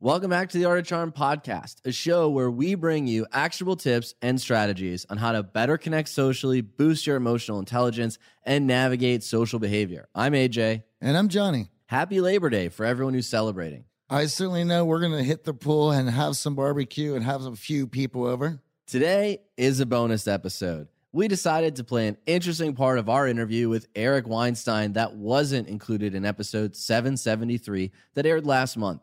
Welcome 0.00 0.30
back 0.30 0.50
to 0.50 0.58
the 0.58 0.64
Art 0.64 0.78
of 0.78 0.86
Charm 0.86 1.10
podcast, 1.10 1.84
a 1.84 1.90
show 1.90 2.28
where 2.28 2.52
we 2.52 2.76
bring 2.76 3.08
you 3.08 3.26
actionable 3.32 3.74
tips 3.74 4.14
and 4.22 4.40
strategies 4.40 5.04
on 5.10 5.16
how 5.16 5.32
to 5.32 5.42
better 5.42 5.76
connect 5.76 6.08
socially, 6.08 6.60
boost 6.60 7.04
your 7.04 7.16
emotional 7.16 7.58
intelligence, 7.58 8.16
and 8.44 8.68
navigate 8.68 9.24
social 9.24 9.58
behavior. 9.58 10.08
I'm 10.14 10.34
AJ. 10.34 10.84
And 11.00 11.16
I'm 11.16 11.26
Johnny. 11.26 11.72
Happy 11.86 12.20
Labor 12.20 12.48
Day 12.48 12.68
for 12.68 12.86
everyone 12.86 13.12
who's 13.12 13.26
celebrating. 13.26 13.86
I 14.08 14.26
certainly 14.26 14.62
know 14.62 14.84
we're 14.84 15.00
going 15.00 15.16
to 15.18 15.24
hit 15.24 15.42
the 15.42 15.52
pool 15.52 15.90
and 15.90 16.08
have 16.08 16.36
some 16.36 16.54
barbecue 16.54 17.16
and 17.16 17.24
have 17.24 17.44
a 17.44 17.56
few 17.56 17.88
people 17.88 18.24
over. 18.24 18.62
Today 18.86 19.40
is 19.56 19.80
a 19.80 19.86
bonus 19.86 20.28
episode. 20.28 20.86
We 21.10 21.26
decided 21.26 21.74
to 21.74 21.82
play 21.82 22.06
an 22.06 22.18
interesting 22.24 22.76
part 22.76 23.00
of 23.00 23.08
our 23.08 23.26
interview 23.26 23.68
with 23.68 23.88
Eric 23.96 24.28
Weinstein 24.28 24.92
that 24.92 25.16
wasn't 25.16 25.66
included 25.66 26.14
in 26.14 26.24
episode 26.24 26.76
773 26.76 27.90
that 28.14 28.26
aired 28.26 28.46
last 28.46 28.76
month. 28.76 29.02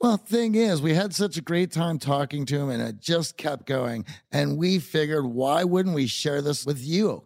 Well, 0.00 0.16
thing 0.16 0.54
is, 0.54 0.80
we 0.80 0.94
had 0.94 1.14
such 1.14 1.36
a 1.36 1.42
great 1.42 1.70
time 1.70 1.98
talking 1.98 2.46
to 2.46 2.58
him 2.58 2.70
and 2.70 2.80
it 2.80 3.00
just 3.00 3.36
kept 3.36 3.66
going. 3.66 4.06
And 4.32 4.56
we 4.56 4.78
figured, 4.78 5.26
why 5.26 5.64
wouldn't 5.64 5.94
we 5.94 6.06
share 6.06 6.40
this 6.40 6.64
with 6.64 6.82
you? 6.82 7.24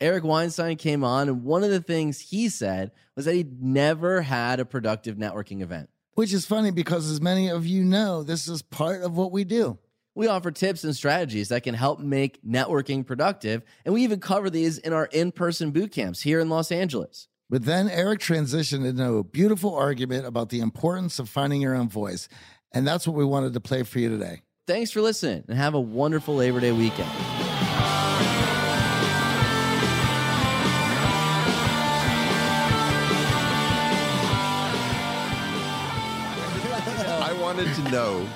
Eric 0.00 0.24
Weinstein 0.24 0.76
came 0.76 1.04
on, 1.04 1.28
and 1.28 1.44
one 1.44 1.62
of 1.62 1.70
the 1.70 1.80
things 1.80 2.18
he 2.18 2.48
said 2.48 2.92
was 3.14 3.26
that 3.26 3.34
he'd 3.34 3.62
never 3.62 4.22
had 4.22 4.58
a 4.58 4.64
productive 4.64 5.16
networking 5.16 5.60
event. 5.60 5.88
Which 6.14 6.32
is 6.32 6.46
funny 6.46 6.70
because, 6.70 7.10
as 7.10 7.20
many 7.20 7.48
of 7.48 7.66
you 7.66 7.84
know, 7.84 8.22
this 8.22 8.48
is 8.48 8.62
part 8.62 9.02
of 9.02 9.16
what 9.16 9.30
we 9.30 9.44
do. 9.44 9.78
We 10.14 10.26
offer 10.26 10.50
tips 10.50 10.84
and 10.84 10.94
strategies 10.96 11.48
that 11.48 11.62
can 11.62 11.74
help 11.74 12.00
make 12.00 12.44
networking 12.44 13.06
productive, 13.06 13.62
and 13.84 13.94
we 13.94 14.02
even 14.02 14.20
cover 14.20 14.50
these 14.50 14.78
in 14.78 14.92
our 14.92 15.06
in 15.06 15.30
person 15.32 15.70
boot 15.70 15.92
camps 15.92 16.22
here 16.22 16.40
in 16.40 16.48
Los 16.48 16.72
Angeles. 16.72 17.28
But 17.54 17.66
then 17.66 17.88
Eric 17.88 18.18
transitioned 18.18 18.84
into 18.84 19.14
a 19.14 19.22
beautiful 19.22 19.76
argument 19.76 20.26
about 20.26 20.48
the 20.48 20.58
importance 20.58 21.20
of 21.20 21.28
finding 21.28 21.62
your 21.62 21.76
own 21.76 21.88
voice. 21.88 22.28
And 22.72 22.84
that's 22.84 23.06
what 23.06 23.14
we 23.14 23.24
wanted 23.24 23.52
to 23.52 23.60
play 23.60 23.84
for 23.84 24.00
you 24.00 24.08
today. 24.08 24.42
Thanks 24.66 24.90
for 24.90 25.00
listening 25.00 25.44
and 25.46 25.56
have 25.56 25.74
a 25.74 25.80
wonderful 25.80 26.34
Labor 26.34 26.58
Day 26.58 26.72
weekend. 26.72 27.08
I 37.22 37.38
wanted 37.40 37.72
to 37.72 37.82
know 37.92 38.28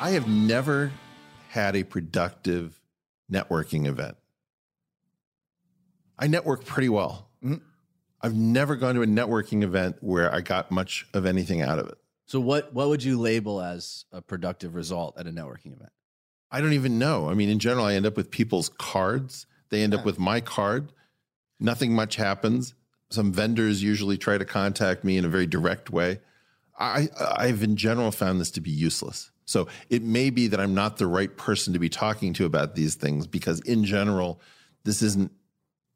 I 0.00 0.10
have 0.10 0.26
never 0.26 0.90
had 1.50 1.76
a 1.76 1.84
productive 1.84 2.80
networking 3.30 3.86
event. 3.86 4.16
I 6.18 6.26
network 6.26 6.64
pretty 6.64 6.88
well. 6.88 7.28
Mm-hmm. 7.44 7.62
I've 8.26 8.34
never 8.34 8.74
gone 8.74 8.96
to 8.96 9.02
a 9.02 9.06
networking 9.06 9.62
event 9.62 9.98
where 10.00 10.34
I 10.34 10.40
got 10.40 10.72
much 10.72 11.06
of 11.14 11.26
anything 11.26 11.62
out 11.62 11.78
of 11.78 11.86
it. 11.86 11.96
So 12.26 12.40
what 12.40 12.74
what 12.74 12.88
would 12.88 13.04
you 13.04 13.20
label 13.20 13.62
as 13.62 14.04
a 14.10 14.20
productive 14.20 14.74
result 14.74 15.16
at 15.16 15.28
a 15.28 15.30
networking 15.30 15.72
event? 15.72 15.92
I 16.50 16.60
don't 16.60 16.72
even 16.72 16.98
know. 16.98 17.30
I 17.30 17.34
mean, 17.34 17.48
in 17.48 17.60
general, 17.60 17.86
I 17.86 17.94
end 17.94 18.04
up 18.04 18.16
with 18.16 18.32
people's 18.32 18.68
cards. 18.68 19.46
They 19.70 19.82
end 19.82 19.92
yeah. 19.92 20.00
up 20.00 20.04
with 20.04 20.18
my 20.18 20.40
card. 20.40 20.92
Nothing 21.60 21.94
much 21.94 22.16
happens. 22.16 22.74
Some 23.10 23.32
vendors 23.32 23.80
usually 23.80 24.18
try 24.18 24.38
to 24.38 24.44
contact 24.44 25.04
me 25.04 25.16
in 25.16 25.24
a 25.24 25.28
very 25.28 25.46
direct 25.46 25.90
way. 25.90 26.18
I, 26.76 27.08
I've 27.20 27.62
in 27.62 27.76
general 27.76 28.10
found 28.10 28.40
this 28.40 28.50
to 28.52 28.60
be 28.60 28.72
useless. 28.72 29.30
So 29.44 29.68
it 29.88 30.02
may 30.02 30.30
be 30.30 30.48
that 30.48 30.58
I'm 30.58 30.74
not 30.74 30.96
the 30.96 31.06
right 31.06 31.34
person 31.36 31.72
to 31.74 31.78
be 31.78 31.88
talking 31.88 32.32
to 32.34 32.44
about 32.44 32.74
these 32.74 32.96
things 32.96 33.28
because, 33.28 33.60
in 33.60 33.84
general, 33.84 34.40
this 34.82 35.00
isn't 35.00 35.30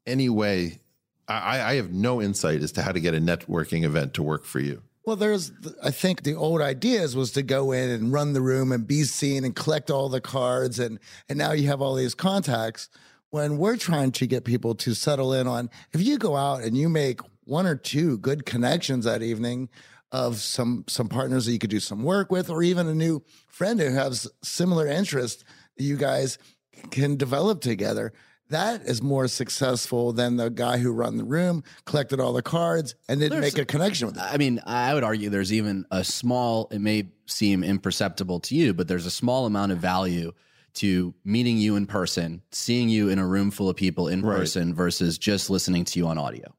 any 0.07 0.29
way 0.29 0.79
I, 1.27 1.61
I 1.61 1.75
have 1.75 1.91
no 1.91 2.21
insight 2.21 2.61
as 2.61 2.71
to 2.73 2.81
how 2.81 2.91
to 2.91 2.99
get 2.99 3.13
a 3.13 3.19
networking 3.19 3.83
event 3.83 4.13
to 4.15 4.23
work 4.23 4.45
for 4.45 4.59
you. 4.59 4.81
Well, 5.03 5.15
there's, 5.15 5.51
I 5.81 5.89
think 5.89 6.23
the 6.23 6.35
old 6.35 6.61
ideas 6.61 7.15
was 7.15 7.31
to 7.31 7.41
go 7.41 7.71
in 7.71 7.89
and 7.89 8.13
run 8.13 8.33
the 8.33 8.41
room 8.41 8.71
and 8.71 8.85
be 8.85 9.03
seen 9.03 9.43
and 9.43 9.55
collect 9.55 9.89
all 9.89 10.09
the 10.09 10.21
cards. 10.21 10.77
And, 10.77 10.99
and 11.27 11.39
now 11.39 11.53
you 11.53 11.67
have 11.67 11.81
all 11.81 11.95
these 11.95 12.13
contacts. 12.13 12.89
When 13.31 13.57
we're 13.57 13.77
trying 13.77 14.11
to 14.13 14.27
get 14.27 14.43
people 14.43 14.75
to 14.75 14.93
settle 14.93 15.33
in 15.33 15.47
on, 15.47 15.69
if 15.91 16.01
you 16.01 16.17
go 16.17 16.35
out 16.35 16.61
and 16.61 16.77
you 16.77 16.89
make 16.89 17.21
one 17.45 17.65
or 17.65 17.75
two 17.75 18.17
good 18.19 18.45
connections 18.45 19.05
that 19.05 19.23
evening 19.23 19.69
of 20.11 20.37
some, 20.37 20.83
some 20.87 21.07
partners 21.07 21.45
that 21.45 21.53
you 21.53 21.59
could 21.59 21.69
do 21.69 21.79
some 21.79 22.03
work 22.03 22.29
with, 22.29 22.49
or 22.49 22.61
even 22.61 22.87
a 22.87 22.93
new 22.93 23.23
friend 23.47 23.79
who 23.79 23.91
has 23.91 24.27
similar 24.43 24.85
interest, 24.85 25.45
you 25.77 25.95
guys 25.95 26.37
can 26.91 27.15
develop 27.15 27.61
together 27.61 28.13
that 28.51 28.83
is 28.83 29.01
more 29.01 29.27
successful 29.27 30.13
than 30.13 30.37
the 30.37 30.49
guy 30.49 30.77
who 30.77 30.91
run 30.91 31.17
the 31.17 31.23
room, 31.23 31.63
collected 31.85 32.19
all 32.19 32.33
the 32.33 32.41
cards, 32.41 32.95
and 33.09 33.19
didn't 33.19 33.41
there's, 33.41 33.53
make 33.53 33.61
a 33.61 33.65
connection 33.65 34.07
with 34.07 34.17
it. 34.17 34.23
I 34.23 34.37
mean, 34.37 34.61
I 34.65 34.93
would 34.93 35.03
argue 35.03 35.29
there's 35.29 35.51
even 35.51 35.85
a 35.91 36.03
small, 36.03 36.67
it 36.71 36.79
may 36.79 37.09
seem 37.25 37.63
imperceptible 37.63 38.39
to 38.41 38.55
you, 38.55 38.73
but 38.73 38.87
there's 38.87 39.05
a 39.05 39.11
small 39.11 39.45
amount 39.45 39.71
of 39.71 39.79
value 39.79 40.31
to 40.73 41.13
meeting 41.25 41.57
you 41.57 41.75
in 41.75 41.85
person, 41.85 42.41
seeing 42.51 42.87
you 42.87 43.09
in 43.09 43.19
a 43.19 43.27
room 43.27 43.51
full 43.51 43.69
of 43.69 43.75
people 43.75 44.07
in 44.07 44.21
right. 44.21 44.37
person 44.37 44.73
versus 44.73 45.17
just 45.17 45.49
listening 45.49 45.83
to 45.85 45.99
you 45.99 46.07
on 46.07 46.17
audio. 46.17 46.53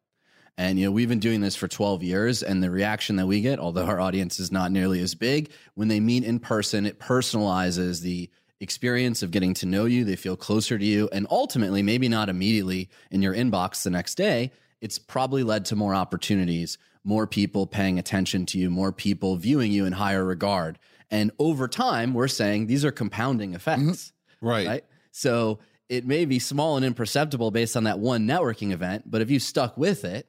And 0.59 0.79
you 0.79 0.87
know, 0.87 0.93
we've 0.93 1.09
been 1.09 1.19
doing 1.19 1.41
this 1.41 1.57
for 1.57 1.67
12 1.67 2.03
years 2.03 2.43
and 2.43 2.63
the 2.63 2.71
reaction 2.71 3.17
that 3.17 3.27
we 3.27 3.41
get, 3.41 3.59
although 3.59 3.87
our 3.87 4.01
audience 4.01 4.39
is 4.39 4.53
not 4.53 4.71
nearly 4.71 5.01
as 5.01 5.15
big, 5.15 5.51
when 5.75 5.89
they 5.89 5.99
meet 5.99 6.25
in 6.25 6.39
person, 6.39 6.85
it 6.85 7.01
personalizes 7.01 8.03
the 8.03 8.31
experience 8.63 9.23
of 9.23 9.31
getting 9.31 9.55
to 9.55 9.67
know 9.67 9.85
you. 9.85 10.05
They 10.05 10.17
feel 10.17 10.37
closer 10.37 10.79
to 10.79 10.85
you. 10.85 11.09
And 11.13 11.27
ultimately, 11.31 11.83
maybe 11.83 12.09
not 12.09 12.29
immediately 12.29 12.89
in 13.11 13.21
your 13.21 13.35
inbox 13.35 13.83
the 13.83 13.91
next 13.91 14.15
day, 14.15 14.53
it's 14.81 14.99
probably 14.99 15.43
led 15.43 15.65
to 15.67 15.77
more 15.77 15.95
opportunities, 15.95 16.79
more 17.05 17.27
people 17.27 17.67
paying 17.67 17.99
attention 17.99 18.47
to 18.47 18.59
you, 18.59 18.71
more 18.71 18.93
people 18.93 19.37
viewing 19.37 19.73
you 19.73 19.85
in 19.85 19.93
higher 19.93 20.25
regard. 20.25 20.79
And 21.11 21.31
over 21.39 21.69
time, 21.69 22.15
we're 22.15 22.29
saying 22.29 22.67
these 22.67 22.85
are 22.85 22.93
compounding 22.93 23.55
effects. 23.55 23.81
Mm-hmm. 24.41 24.47
Right. 24.47 24.67
Right. 24.67 24.85
So 25.11 25.59
it 25.89 26.07
may 26.07 26.25
be 26.25 26.39
small 26.39 26.77
and 26.77 26.87
imperceptible 26.87 27.51
based 27.51 27.77
on 27.77 27.85
that 27.85 27.99
one 27.99 28.27
networking 28.27 28.73
event, 28.73 29.11
but 29.11 29.21
if 29.21 29.31
you 29.31 29.39
stuck 29.39 29.77
with 29.77 30.05
it, 30.05 30.27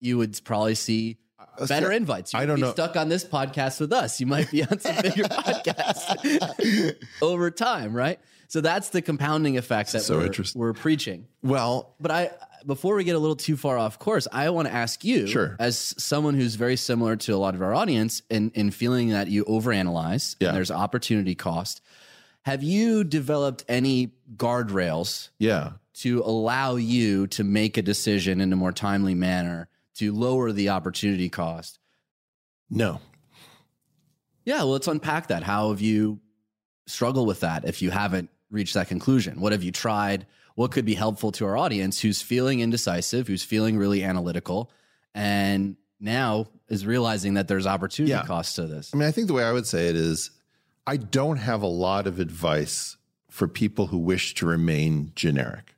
you 0.00 0.18
would 0.18 0.42
probably 0.44 0.74
see 0.74 1.18
better 1.66 1.86
so, 1.86 1.92
invites. 1.92 2.32
You 2.32 2.40
I 2.40 2.46
don't 2.46 2.60
know. 2.60 2.72
Stuck 2.72 2.96
on 2.96 3.08
this 3.08 3.24
podcast 3.24 3.80
with 3.80 3.92
us, 3.92 4.20
you 4.20 4.26
might 4.26 4.50
be 4.50 4.62
on 4.64 4.78
some 4.78 4.96
bigger 4.96 5.24
podcasts 5.24 6.96
over 7.22 7.50
time, 7.50 7.94
right? 7.94 8.18
So 8.48 8.60
that's 8.60 8.90
the 8.90 9.00
compounding 9.00 9.56
effect 9.56 9.92
that 9.92 10.02
so 10.02 10.18
we're, 10.18 10.44
we're 10.54 10.72
preaching. 10.74 11.26
Well, 11.42 11.94
but 11.98 12.10
I 12.10 12.30
before 12.66 12.94
we 12.94 13.04
get 13.04 13.16
a 13.16 13.18
little 13.18 13.36
too 13.36 13.56
far 13.56 13.78
off 13.78 13.98
course, 13.98 14.28
I 14.30 14.50
want 14.50 14.68
to 14.68 14.74
ask 14.74 15.04
you, 15.04 15.26
sure. 15.26 15.56
as 15.58 15.94
someone 15.98 16.34
who's 16.34 16.54
very 16.54 16.76
similar 16.76 17.16
to 17.16 17.32
a 17.32 17.38
lot 17.38 17.54
of 17.54 17.62
our 17.62 17.74
audience, 17.74 18.22
in 18.28 18.50
in 18.54 18.70
feeling 18.70 19.08
that 19.10 19.28
you 19.28 19.44
overanalyze, 19.44 20.36
yeah. 20.38 20.48
and 20.48 20.56
there's 20.56 20.70
opportunity 20.70 21.34
cost. 21.34 21.80
Have 22.42 22.62
you 22.62 23.04
developed 23.04 23.64
any 23.68 24.12
guardrails? 24.36 25.30
Yeah. 25.38 25.72
To 25.96 26.20
allow 26.20 26.76
you 26.76 27.26
to 27.28 27.44
make 27.44 27.76
a 27.76 27.82
decision 27.82 28.40
in 28.40 28.52
a 28.52 28.56
more 28.56 28.72
timely 28.72 29.14
manner 29.14 29.68
to 29.96 30.12
lower 30.12 30.52
the 30.52 30.70
opportunity 30.70 31.28
cost? 31.28 31.78
No. 32.70 33.00
Yeah, 34.44 34.58
well, 34.58 34.70
let's 34.70 34.88
unpack 34.88 35.28
that. 35.28 35.42
How 35.42 35.70
have 35.70 35.80
you 35.80 36.20
struggled 36.86 37.28
with 37.28 37.40
that 37.40 37.64
if 37.64 37.82
you 37.82 37.90
haven't 37.90 38.30
reached 38.50 38.74
that 38.74 38.88
conclusion? 38.88 39.40
What 39.40 39.52
have 39.52 39.62
you 39.62 39.72
tried? 39.72 40.26
What 40.54 40.72
could 40.72 40.84
be 40.84 40.94
helpful 40.94 41.32
to 41.32 41.46
our 41.46 41.56
audience 41.56 42.00
who's 42.00 42.20
feeling 42.20 42.60
indecisive, 42.60 43.26
who's 43.26 43.42
feeling 43.42 43.78
really 43.78 44.02
analytical, 44.02 44.70
and 45.14 45.76
now 46.00 46.46
is 46.68 46.84
realizing 46.84 47.34
that 47.34 47.48
there's 47.48 47.66
opportunity 47.66 48.12
yeah. 48.12 48.24
costs 48.24 48.54
to 48.54 48.66
this? 48.66 48.90
I 48.92 48.96
mean, 48.96 49.08
I 49.08 49.12
think 49.12 49.28
the 49.28 49.34
way 49.34 49.44
I 49.44 49.52
would 49.52 49.66
say 49.66 49.88
it 49.88 49.96
is 49.96 50.30
I 50.86 50.96
don't 50.96 51.36
have 51.36 51.62
a 51.62 51.66
lot 51.66 52.06
of 52.06 52.18
advice 52.18 52.96
for 53.30 53.48
people 53.48 53.86
who 53.86 53.98
wish 53.98 54.34
to 54.34 54.46
remain 54.46 55.12
generic. 55.14 55.74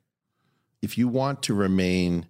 If 0.81 0.97
you 0.97 1.07
want 1.07 1.43
to 1.43 1.53
remain 1.53 2.27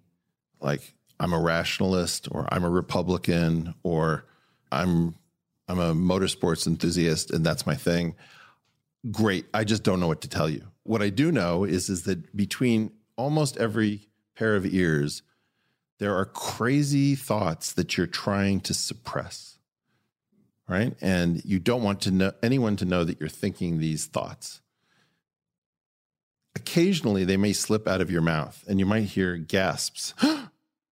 like 0.60 0.95
I'm 1.20 1.34
a 1.34 1.40
rationalist 1.40 2.28
or 2.32 2.48
I'm 2.52 2.64
a 2.64 2.70
Republican 2.70 3.76
or 3.84 4.26
I'm 4.72 5.16
I'm 5.68 5.80
a 5.80 5.94
motorsports 5.96 6.68
enthusiast 6.68 7.32
and 7.32 7.46
that's 7.46 7.66
my 7.66 7.76
thing. 7.76 8.16
Great. 9.12 9.46
I 9.54 9.64
just 9.64 9.84
don't 9.84 10.00
know 10.00 10.08
what 10.08 10.22
to 10.22 10.30
tell 10.30 10.50
you. 10.50 10.64
What 10.84 11.02
I 11.02 11.10
do 11.10 11.32
know 11.32 11.64
is 11.64 11.90
is 11.90 12.04
that 12.04 12.36
between 12.36 12.92
almost 13.18 13.58
every 13.58 14.08
pair 14.36 14.56
of 14.56 14.66
ears 14.66 15.22
there 16.00 16.16
are 16.16 16.26
crazy 16.26 17.16
thoughts 17.16 17.72
that 17.74 17.98
you're 17.98 18.08
trying 18.08 18.60
to 18.62 18.74
suppress. 18.74 19.58
right? 20.68 20.96
And 21.02 21.44
you 21.46 21.60
don't 21.60 21.84
want 21.84 22.02
to 22.02 22.12
know 22.12 22.34
anyone 22.44 22.76
to 22.78 22.86
know 22.86 23.04
that 23.04 23.20
you're 23.20 23.30
thinking 23.30 23.80
these 23.80 24.06
thoughts. 24.06 24.62
Occasionally, 26.56 27.26
they 27.26 27.38
may 27.38 27.54
slip 27.54 27.88
out 27.88 28.02
of 28.02 28.10
your 28.10 28.22
mouth, 28.22 28.64
and 28.68 28.80
you 28.80 28.86
might 28.86 29.04
hear 29.04 29.38
gasps. 29.38 30.14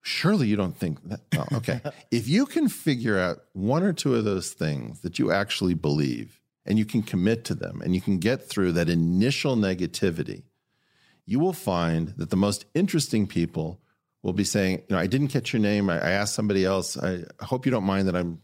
Surely 0.06 0.48
you 0.48 0.58
don't 0.58 0.78
think 0.78 1.02
that. 1.08 1.22
Oh, 1.38 1.58
okay. 1.58 1.82
if 2.12 2.28
you 2.28 2.46
can 2.46 2.68
figure 2.68 3.18
out 3.18 3.40
one 3.54 3.84
or 3.84 3.94
two 3.94 4.16
of 4.16 4.26
those 4.26 4.52
things 4.52 5.00
that 5.00 5.18
you 5.18 5.32
actually 5.32 5.74
believe, 5.74 6.42
and 6.66 6.78
you 6.78 6.86
can 6.86 7.02
commit 7.02 7.46
to 7.46 7.56
them, 7.56 7.82
and 7.82 7.96
you 7.96 8.02
can 8.02 8.20
get 8.20 8.48
through 8.48 8.74
that 8.74 8.90
initial 8.90 9.56
negativity, 9.56 10.44
you 11.26 11.40
will 11.40 11.54
find 11.54 12.10
that 12.18 12.30
the 12.30 12.36
most 12.36 12.66
interesting 12.74 13.28
people 13.28 13.80
will 14.24 14.34
be 14.34 14.44
saying, 14.44 14.80
you 14.90 14.96
know, 14.96 14.98
I 14.98 15.08
didn't 15.08 15.30
catch 15.30 15.54
your 15.54 15.62
name. 15.62 15.90
I, 15.90 15.96
I 15.96 16.12
asked 16.12 16.36
somebody 16.36 16.66
else. 16.66 16.98
I 16.98 17.24
hope 17.40 17.66
you 17.66 17.72
don't 17.72 17.86
mind 17.86 18.10
that 18.10 18.16
I'm 18.16 18.42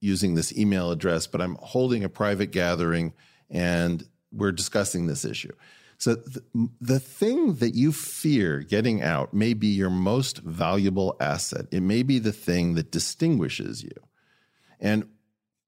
using 0.00 0.34
this 0.34 0.56
email 0.56 0.92
address, 0.92 1.26
but 1.26 1.40
I'm 1.40 1.56
holding 1.60 2.04
a 2.04 2.08
private 2.08 2.52
gathering 2.52 3.14
and 3.50 4.06
we're 4.32 4.52
discussing 4.52 5.08
this 5.08 5.24
issue. 5.24 5.52
So 6.00 6.16
th- 6.16 6.70
the 6.80 6.98
thing 6.98 7.56
that 7.56 7.74
you 7.74 7.92
fear 7.92 8.60
getting 8.60 9.02
out 9.02 9.34
may 9.34 9.52
be 9.52 9.66
your 9.66 9.90
most 9.90 10.38
valuable 10.38 11.14
asset. 11.20 11.66
It 11.70 11.82
may 11.82 12.02
be 12.02 12.18
the 12.18 12.32
thing 12.32 12.74
that 12.74 12.90
distinguishes 12.90 13.82
you. 13.82 13.92
And 14.80 15.06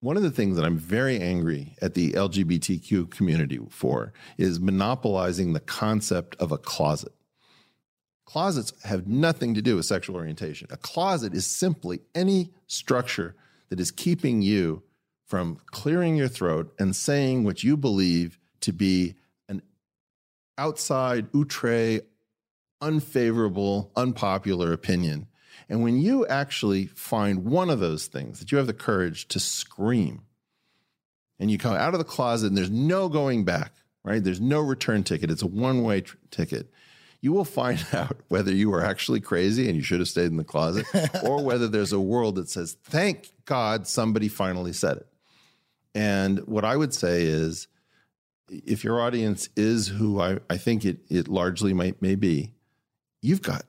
one 0.01 0.17
of 0.17 0.23
the 0.23 0.31
things 0.31 0.57
that 0.57 0.65
I'm 0.65 0.79
very 0.79 1.21
angry 1.21 1.77
at 1.83 1.93
the 1.93 2.13
LGBTQ 2.13 3.11
community 3.11 3.61
for 3.69 4.15
is 4.39 4.59
monopolizing 4.59 5.53
the 5.53 5.61
concept 5.61 6.35
of 6.37 6.51
a 6.51 6.59
closet. 6.59 7.13
Closets 8.25 8.73
have 8.85 9.07
nothing 9.07 9.53
to 9.53 9.61
do 9.61 9.77
with 9.77 9.85
sexual 9.85 10.17
orientation. 10.17 10.67
A 10.71 10.79
closet 10.79 11.35
is 11.35 11.47
simply 11.47 12.01
any 12.15 12.55
structure 12.67 13.37
that 13.69 13.79
is 13.79 13.91
keeping 13.91 14.41
you 14.41 14.83
from 15.27 15.59
clearing 15.67 16.17
your 16.17 16.29
throat 16.29 16.73
and 16.79 16.97
saying 16.97 17.45
what 17.45 17.63
you 17.63 17.77
believe 17.77 18.39
to 18.63 18.73
be 18.73 19.17
outside, 20.59 21.29
outre, 21.35 22.01
unfavorable, 22.81 23.91
unpopular 23.97 24.73
opinion. 24.73 25.27
And 25.69 25.83
when 25.83 25.99
you 25.99 26.27
actually 26.27 26.87
find 26.87 27.45
one 27.45 27.71
of 27.71 27.81
those 27.81 28.07
things 28.07 28.41
that 28.41 28.53
you 28.53 28.59
have 28.59 28.67
the 28.67 28.75
courage 28.75 29.29
to 29.29 29.41
scream, 29.41 30.23
and 31.43 31.51
you 31.51 31.59
come 31.59 31.75
out 31.75 31.93
of 31.93 31.99
the 31.99 32.05
closet 32.05 32.47
and 32.47 32.57
there's 32.57 32.71
no 32.71 33.09
going 33.09 33.45
back, 33.45 33.73
right? 34.05 34.23
There's 34.23 34.41
no 34.41 34.61
return 34.61 35.03
ticket. 35.03 35.29
It's 35.31 35.43
a 35.43 35.47
one 35.49 35.83
way 35.83 36.03
tr- 36.03 36.17
ticket. 36.31 36.71
You 37.21 37.33
will 37.33 37.45
find 37.45 37.85
out 37.93 38.17
whether 38.29 38.53
you 38.53 38.73
are 38.75 38.85
actually 38.85 39.21
crazy 39.21 39.67
and 39.67 39.77
you 39.77 39.83
should 39.83 39.99
have 39.99 40.09
stayed 40.09 40.27
in 40.27 40.37
the 40.37 40.45
closet 40.45 40.87
or 41.25 41.43
whether 41.43 41.67
there's 41.67 41.93
a 41.93 42.01
world 42.01 42.37
that 42.37 42.49
says, 42.49 42.77
thank 42.85 43.33
God 43.45 43.89
somebody 43.89 44.29
finally 44.29 44.73
said 44.73 44.99
it. 44.99 45.07
And 45.97 46.39
what 46.47 46.65
I 46.65 46.77
would 46.77 46.95
say 46.95 47.25
is 47.25 47.67
if 48.49 48.85
your 48.85 49.01
audience 49.01 49.49
is 49.57 49.89
who 49.89 50.21
I, 50.21 50.39
I 50.51 50.57
think 50.57 50.85
it, 50.85 50.99
it 51.09 51.29
largely 51.29 51.73
might 51.73 52.03
may 52.03 52.15
be, 52.15 52.55
you've 53.21 53.43
got 53.43 53.65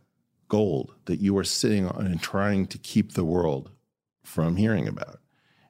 gold 0.47 0.93
that 1.05 1.19
you 1.19 1.37
are 1.37 1.43
sitting 1.43 1.87
on 1.87 2.05
and 2.05 2.21
trying 2.21 2.67
to 2.67 2.77
keep 2.77 3.13
the 3.13 3.25
world 3.25 3.71
from 4.23 4.55
hearing 4.55 4.87
about. 4.87 5.19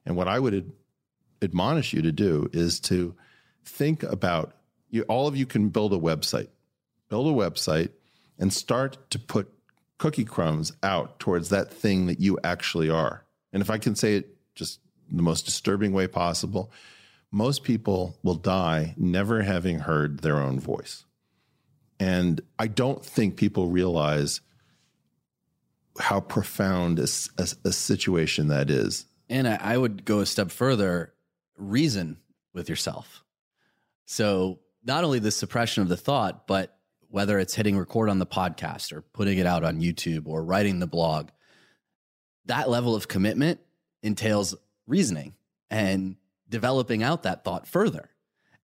And 0.06 0.16
what 0.16 0.28
I 0.28 0.40
would 0.40 0.54
ad- 0.54 0.72
admonish 1.42 1.94
you 1.94 2.02
to 2.02 2.12
do 2.12 2.50
is 2.54 2.80
to 2.82 3.16
think 3.64 4.04
about 4.04 4.56
you, 4.90 5.04
all 5.04 5.28
of 5.28 5.36
you 5.36 5.46
can 5.46 5.70
build 5.70 5.94
a 5.94 5.98
website, 5.98 6.50
build 7.10 7.28
a 7.28 7.32
website 7.32 7.90
and 8.38 8.52
start 8.52 9.10
to 9.12 9.20
put 9.20 9.52
cookie 9.98 10.26
crumbs 10.26 10.74
out 10.84 11.20
towards 11.20 11.50
that 11.50 11.72
thing 11.72 12.08
that 12.08 12.20
you 12.20 12.38
actually 12.44 12.90
are. 12.90 13.24
And 13.52 13.62
if 13.62 13.70
I 13.70 13.78
can 13.78 13.96
say 13.96 14.18
it 14.18 14.36
just 14.56 14.80
the 15.10 15.22
most 15.22 15.46
disturbing 15.46 15.94
way 15.94 16.08
possible, 16.08 16.72
most 17.34 17.64
people 17.64 18.16
will 18.22 18.36
die 18.36 18.94
never 18.96 19.42
having 19.42 19.80
heard 19.80 20.20
their 20.20 20.38
own 20.38 20.60
voice. 20.60 21.04
And 22.00 22.40
I 22.60 22.68
don't 22.68 23.04
think 23.04 23.38
people 23.38 23.68
realize 23.68 24.40
how 26.00 26.20
profound 26.22 27.00
a, 27.00 27.08
a, 27.40 27.48
a 27.66 27.72
situation 27.72 28.50
that 28.50 28.70
is. 28.70 29.08
And 29.30 29.48
I, 29.48 29.58
I 29.60 29.78
would 29.78 30.06
go 30.06 30.20
a 30.20 30.28
step 30.28 30.52
further 30.52 31.14
reason 31.58 32.18
with 32.54 32.70
yourself. 32.70 33.24
So, 34.06 34.60
not 34.86 35.04
only 35.04 35.20
the 35.20 35.32
suppression 35.32 35.82
of 35.82 35.90
the 35.90 35.98
thought, 35.98 36.46
but 36.46 36.78
whether 37.08 37.40
it's 37.40 37.56
hitting 37.56 37.78
record 37.78 38.10
on 38.10 38.20
the 38.20 38.26
podcast 38.28 38.92
or 38.92 39.02
putting 39.02 39.40
it 39.40 39.48
out 39.48 39.64
on 39.64 39.82
YouTube 39.82 40.28
or 40.28 40.44
writing 40.44 40.80
the 40.80 40.88
blog, 40.88 41.30
that 42.46 42.70
level 42.70 42.96
of 42.96 43.08
commitment 43.08 43.60
entails 44.04 44.54
reasoning. 44.86 45.34
And 45.72 46.18
developing 46.50 47.04
out 47.04 47.24
that 47.24 47.44
thought 47.44 47.68
further. 47.68 48.10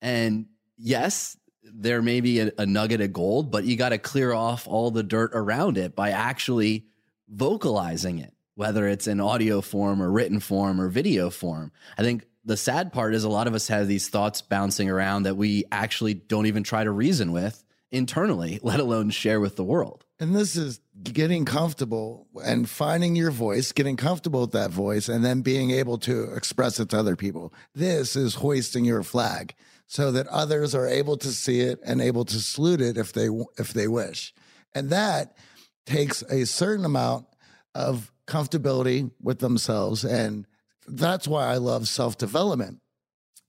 And 0.02 0.48
yes, 0.78 1.38
there 1.64 2.02
may 2.02 2.22
be 2.22 2.40
a, 2.40 2.52
a 2.58 2.66
nugget 2.66 3.02
of 3.02 3.14
gold, 3.14 3.52
but 3.52 3.66
you 3.66 3.76
got 3.76 3.90
to 3.90 3.98
clear 3.98 4.34
off 4.34 4.68
all 4.68 4.92
the 4.92 5.04
dirt 5.04 5.32
around 5.34 5.78
it 5.78 5.96
by 5.96 6.12
actually 6.12 6.86
vocalizing 7.30 8.20
it, 8.20 8.34
whether 8.56 8.88
it's 8.88 9.08
in 9.08 9.20
audio 9.20 9.62
form 9.62 10.02
or 10.02 10.10
written 10.10 10.40
form 10.40 10.80
or 10.80 10.90
video 10.90 11.30
form. 11.30 11.72
I 11.98 12.04
think 12.04 12.26
the 12.46 12.58
sad 12.58 12.94
part 12.94 13.14
is 13.14 13.24
a 13.24 13.30
lot 13.30 13.48
of 13.48 13.54
us 13.54 13.68
have 13.68 13.88
these 13.88 14.08
thoughts 14.08 14.42
bouncing 14.42 14.90
around 14.90 15.24
that 15.24 15.36
we 15.36 15.66
actually 15.72 16.14
don't 16.14 16.46
even 16.46 16.64
try 16.64 16.84
to 16.84 16.92
reason 16.92 17.32
with 17.32 17.64
internally, 17.92 18.60
let 18.64 18.80
alone 18.80 19.10
share 19.10 19.40
with 19.40 19.56
the 19.56 19.64
world. 19.64 20.06
And 20.20 20.36
this 20.36 20.56
is 20.56 20.80
getting 21.04 21.46
comfortable 21.46 22.28
and 22.44 22.68
finding 22.68 23.16
your 23.16 23.30
voice, 23.30 23.72
getting 23.72 23.98
comfortable 23.98 24.42
with 24.42 24.52
that 24.54 24.72
voice, 24.72 25.10
and 25.10 25.24
then 25.24 25.42
being 25.42 25.70
able 25.70 26.00
to 26.00 26.34
express 26.34 26.80
it 26.80 26.90
to 26.90 26.98
other 26.98 27.16
people. 27.16 27.54
This 27.76 28.16
is 28.16 28.36
hoisting 28.36 28.84
your 28.84 29.04
flag 29.04 29.54
so 29.86 30.12
that 30.12 30.28
others 30.28 30.74
are 30.74 30.88
able 30.88 31.18
to 31.18 31.32
see 31.32 31.62
it 31.62 31.80
and 31.86 32.02
able 32.02 32.26
to 32.26 32.40
salute 32.40 32.82
it 32.82 32.98
if 32.98 33.14
they 33.14 33.30
if 33.58 33.74
they 33.74 33.88
wish. 33.88 34.34
And 34.74 34.90
that 34.90 35.38
takes 35.86 36.24
a 36.24 36.46
certain 36.46 36.84
amount 36.84 37.28
of 37.76 38.12
comfortability 38.28 39.12
with 39.22 39.40
themselves 39.40 40.04
and 40.04 40.46
that's 40.88 41.28
why 41.28 41.46
I 41.46 41.58
love 41.58 41.88
self-development 41.88 42.80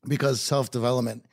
because 0.07 0.41
self-development 0.41 1.27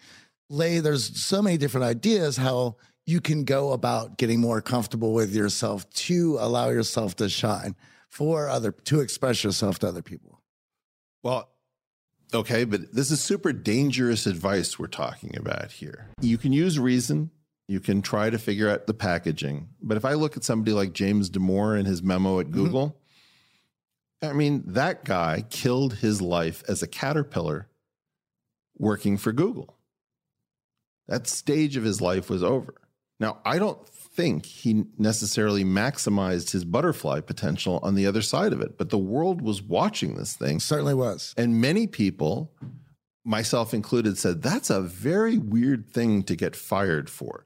lay 0.50 0.80
there's 0.80 1.24
so 1.24 1.42
many 1.42 1.58
different 1.58 1.86
ideas 1.86 2.38
how 2.38 2.78
you 3.06 3.22
can 3.22 3.44
go 3.44 3.72
about 3.72 4.18
getting 4.18 4.40
more 4.40 4.62
comfortable 4.62 5.14
with 5.14 5.34
yourself 5.34 5.90
to 5.92 6.38
allow 6.40 6.70
yourself 6.70 7.16
to 7.18 7.30
shine 7.30 7.76
for 8.10 8.50
other 8.50 8.72
to 8.72 9.02
express 9.02 9.44
yourself 9.44 9.80
to 9.80 9.88
other 9.88 10.02
people. 10.02 10.42
Well 11.24 11.50
okay 12.34 12.64
but 12.64 12.94
this 12.94 13.12
is 13.12 13.22
super 13.22 13.54
dangerous 13.54 14.26
advice 14.26 14.80
we're 14.80 14.88
talking 14.88 15.38
about 15.38 15.72
here. 15.72 16.10
You 16.22 16.38
can 16.38 16.54
use 16.54 16.80
reason. 16.80 17.32
You 17.68 17.80
can 17.80 18.02
try 18.02 18.30
to 18.30 18.38
figure 18.38 18.70
out 18.70 18.86
the 18.88 18.94
packaging. 18.94 19.70
But 19.82 19.98
if 19.98 20.06
i 20.06 20.14
look 20.14 20.38
at 20.38 20.44
somebody 20.44 20.72
like 20.72 20.94
James 20.94 21.30
Damore 21.30 21.78
and 21.78 21.88
his 21.88 22.02
memo 22.02 22.40
at 22.40 22.48
mm-hmm. 22.48 22.56
google 22.56 22.98
mm-hmm. 24.22 24.30
i 24.30 24.34
mean 24.34 24.64
that 24.66 25.06
guy 25.06 25.44
killed 25.50 25.96
his 25.96 26.22
life 26.22 26.64
as 26.68 26.82
a 26.82 26.88
caterpillar 26.88 27.70
working 28.78 29.18
for 29.18 29.32
google. 29.32 29.78
That 31.08 31.28
stage 31.28 31.78
of 31.78 31.84
his 31.84 32.02
life 32.02 32.32
was 32.32 32.42
over 32.42 32.74
now, 33.20 33.40
I 33.46 33.60
don't 33.60 33.86
think 33.88 34.46
he 34.46 34.86
necessarily 34.98 35.64
maximized 35.64 36.52
his 36.52 36.66
butterfly 36.66 37.22
potential 37.22 37.80
on 37.84 37.96
the 37.96 38.08
other 38.08 38.22
side 38.22 38.54
of 38.54 38.62
it, 38.62 38.78
but 38.78 38.90
the 38.90 38.98
world 38.98 39.42
was 39.42 39.62
watching 39.62 40.16
this 40.16 40.36
thing. 40.36 40.60
Certainly 40.60 40.96
was. 40.96 41.34
And 41.38 41.62
many 41.62 41.88
people, 41.88 42.54
myself 43.24 43.74
included, 43.74 44.18
said 44.18 44.42
that's 44.42 44.70
a 44.70 44.82
very 44.82 45.38
weird 45.38 45.90
thing 45.90 46.24
to 46.24 46.36
get 46.36 46.56
fired 46.56 47.10
for. 47.10 47.46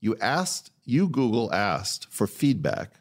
You 0.00 0.16
asked, 0.20 0.70
you 0.84 1.08
Google 1.08 1.52
asked 1.52 2.10
for 2.10 2.26
feedback. 2.26 2.94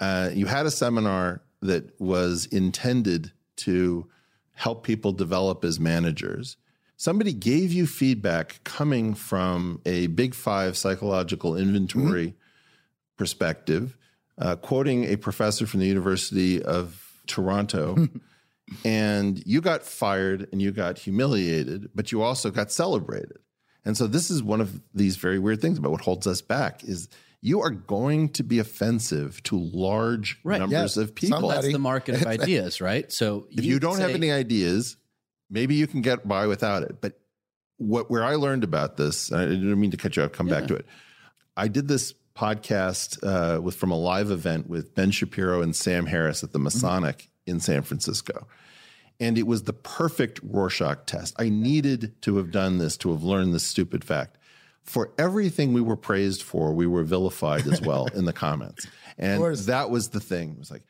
Uh, 0.00 0.30
you 0.32 0.46
had 0.46 0.66
a 0.66 0.70
seminar 0.70 1.42
that 1.60 1.98
was 2.00 2.46
intended 2.46 3.32
to 3.56 4.08
help 4.52 4.84
people 4.84 5.12
develop 5.12 5.64
as 5.64 5.80
managers 5.80 6.56
somebody 7.00 7.32
gave 7.32 7.72
you 7.72 7.86
feedback 7.86 8.62
coming 8.62 9.14
from 9.14 9.80
a 9.86 10.06
big 10.08 10.34
five 10.34 10.76
psychological 10.76 11.56
inventory 11.56 12.26
mm-hmm. 12.26 13.16
perspective, 13.16 13.96
uh, 14.36 14.54
quoting 14.56 15.04
a 15.04 15.16
professor 15.16 15.66
from 15.66 15.80
the 15.80 15.86
University 15.86 16.62
of 16.62 17.22
Toronto. 17.26 18.06
and 18.84 19.42
you 19.46 19.62
got 19.62 19.82
fired 19.82 20.46
and 20.52 20.60
you 20.60 20.72
got 20.72 20.98
humiliated, 20.98 21.88
but 21.94 22.12
you 22.12 22.20
also 22.20 22.50
got 22.50 22.70
celebrated. 22.70 23.38
And 23.82 23.96
so 23.96 24.06
this 24.06 24.30
is 24.30 24.42
one 24.42 24.60
of 24.60 24.82
these 24.92 25.16
very 25.16 25.38
weird 25.38 25.62
things 25.62 25.78
about 25.78 25.92
what 25.92 26.02
holds 26.02 26.26
us 26.26 26.42
back 26.42 26.84
is 26.84 27.08
you 27.40 27.62
are 27.62 27.70
going 27.70 28.28
to 28.28 28.42
be 28.42 28.58
offensive 28.58 29.42
to 29.44 29.58
large 29.58 30.38
right. 30.44 30.58
numbers 30.60 30.98
of 30.98 31.14
people. 31.14 31.38
Somebody. 31.38 31.62
That's 31.62 31.72
the 31.72 31.78
market 31.78 32.16
of 32.16 32.26
ideas, 32.26 32.82
right? 32.82 33.10
So 33.10 33.46
if 33.50 33.64
you, 33.64 33.72
you 33.72 33.80
don't 33.80 33.96
say, 33.96 34.02
have 34.02 34.10
any 34.10 34.30
ideas, 34.30 34.98
maybe 35.50 35.74
you 35.74 35.86
can 35.86 36.00
get 36.00 36.26
by 36.26 36.46
without 36.46 36.82
it. 36.82 37.00
But 37.00 37.20
what 37.76 38.10
where 38.10 38.24
I 38.24 38.36
learned 38.36 38.64
about 38.64 38.96
this, 38.96 39.32
I 39.32 39.44
didn't 39.46 39.80
mean 39.80 39.90
to 39.90 39.96
cut 39.96 40.16
you 40.16 40.22
off. 40.22 40.32
Come 40.32 40.48
yeah. 40.48 40.60
back 40.60 40.68
to 40.68 40.74
it. 40.76 40.86
I 41.56 41.68
did 41.68 41.88
this 41.88 42.14
podcast 42.36 43.18
uh, 43.22 43.60
with 43.60 43.74
from 43.74 43.90
a 43.90 43.98
live 43.98 44.30
event 44.30 44.68
with 44.68 44.94
Ben 44.94 45.10
Shapiro 45.10 45.60
and 45.60 45.74
Sam 45.74 46.06
Harris 46.06 46.42
at 46.42 46.52
the 46.52 46.58
mm-hmm. 46.58 46.64
Masonic 46.64 47.18
mm-hmm. 47.18 47.50
in 47.52 47.60
San 47.60 47.82
Francisco, 47.82 48.46
And 49.18 49.36
it 49.36 49.46
was 49.46 49.64
the 49.64 49.72
perfect 49.72 50.40
Rorschach 50.42 51.06
test. 51.06 51.34
I 51.38 51.48
needed 51.48 52.14
to 52.22 52.36
have 52.36 52.50
done 52.50 52.78
this 52.78 52.96
to 52.98 53.10
have 53.10 53.22
learned 53.22 53.52
this 53.52 53.64
stupid 53.64 54.04
fact. 54.04 54.38
For 54.82 55.12
everything 55.18 55.72
we 55.74 55.82
were 55.82 55.96
praised 55.96 56.42
for, 56.42 56.72
we 56.72 56.86
were 56.86 57.04
vilified 57.04 57.66
as 57.66 57.82
well 57.82 58.06
in 58.14 58.24
the 58.24 58.32
comments. 58.32 58.86
And 59.18 59.42
that 59.56 59.90
was 59.90 60.08
the 60.08 60.20
thing. 60.20 60.52
It 60.52 60.58
was 60.58 60.70
like, 60.70 60.82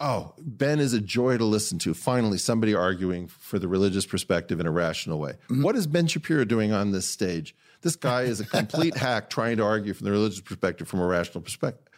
oh, 0.00 0.34
Ben 0.38 0.78
is 0.78 0.92
a 0.92 1.00
joy 1.00 1.38
to 1.38 1.44
listen 1.44 1.78
to. 1.80 1.94
Finally, 1.94 2.38
somebody 2.38 2.74
arguing 2.74 3.26
for 3.26 3.58
the 3.58 3.68
religious 3.68 4.06
perspective 4.06 4.60
in 4.60 4.66
a 4.66 4.70
rational 4.70 5.18
way. 5.18 5.32
Mm-hmm. 5.32 5.62
What 5.62 5.76
is 5.76 5.86
Ben 5.86 6.06
Shapiro 6.06 6.44
doing 6.44 6.72
on 6.72 6.92
this 6.92 7.08
stage? 7.08 7.54
This 7.82 7.96
guy 7.96 8.22
is 8.22 8.40
a 8.40 8.46
complete 8.46 8.96
hack 8.96 9.30
trying 9.30 9.56
to 9.58 9.64
argue 9.64 9.94
from 9.94 10.04
the 10.04 10.10
religious 10.10 10.40
perspective 10.40 10.88
from 10.88 11.00
a 11.00 11.06
rational 11.06 11.42
perspective. 11.42 11.88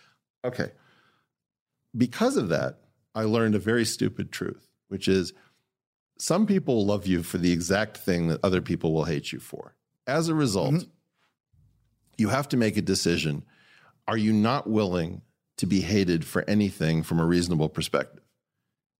Okay. 0.44 0.72
Because 1.96 2.36
of 2.36 2.48
that, 2.48 2.78
I 3.14 3.24
learned 3.24 3.54
a 3.54 3.58
very 3.58 3.84
stupid 3.84 4.30
truth, 4.32 4.68
which 4.88 5.08
is 5.08 5.32
some 6.18 6.46
people 6.46 6.86
love 6.86 7.06
you 7.06 7.22
for 7.22 7.38
the 7.38 7.52
exact 7.52 7.96
thing 7.96 8.28
that 8.28 8.40
other 8.42 8.60
people 8.60 8.92
will 8.92 9.04
hate 9.04 9.32
you 9.32 9.40
for. 9.40 9.74
As 10.06 10.28
a 10.28 10.34
result, 10.34 10.74
mm-hmm. 10.74 10.90
you 12.18 12.28
have 12.28 12.48
to 12.48 12.56
make 12.56 12.76
a 12.76 12.82
decision. 12.82 13.44
Are 14.06 14.16
you 14.16 14.32
not 14.32 14.68
willing 14.68 15.22
to 15.60 15.66
be 15.66 15.82
hated 15.82 16.24
for 16.24 16.42
anything 16.48 17.02
from 17.02 17.20
a 17.20 17.26
reasonable 17.26 17.68
perspective? 17.68 18.22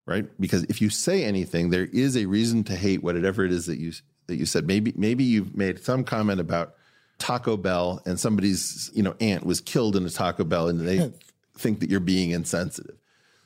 Right? 0.05 0.27
Because 0.39 0.63
if 0.63 0.81
you 0.81 0.89
say 0.89 1.23
anything, 1.23 1.69
there 1.69 1.85
is 1.85 2.15
a 2.15 2.25
reason 2.25 2.63
to 2.65 2.75
hate 2.75 3.03
whatever 3.03 3.43
it 3.43 3.51
is 3.51 3.65
that 3.65 3.79
you 3.79 3.91
that 4.27 4.35
you 4.35 4.45
said. 4.45 4.67
Maybe 4.67 4.93
maybe 4.95 5.23
you've 5.23 5.55
made 5.55 5.83
some 5.83 6.03
comment 6.03 6.39
about 6.39 6.75
Taco 7.17 7.57
Bell 7.57 8.01
and 8.05 8.19
somebody's, 8.19 8.91
you 8.93 9.03
know, 9.03 9.15
aunt 9.19 9.45
was 9.45 9.59
killed 9.61 9.95
in 9.95 10.05
a 10.05 10.09
Taco 10.09 10.43
Bell 10.43 10.69
and 10.69 10.79
they 10.79 11.11
think 11.57 11.79
that 11.79 11.89
you're 11.89 11.99
being 11.99 12.31
insensitive. 12.31 12.97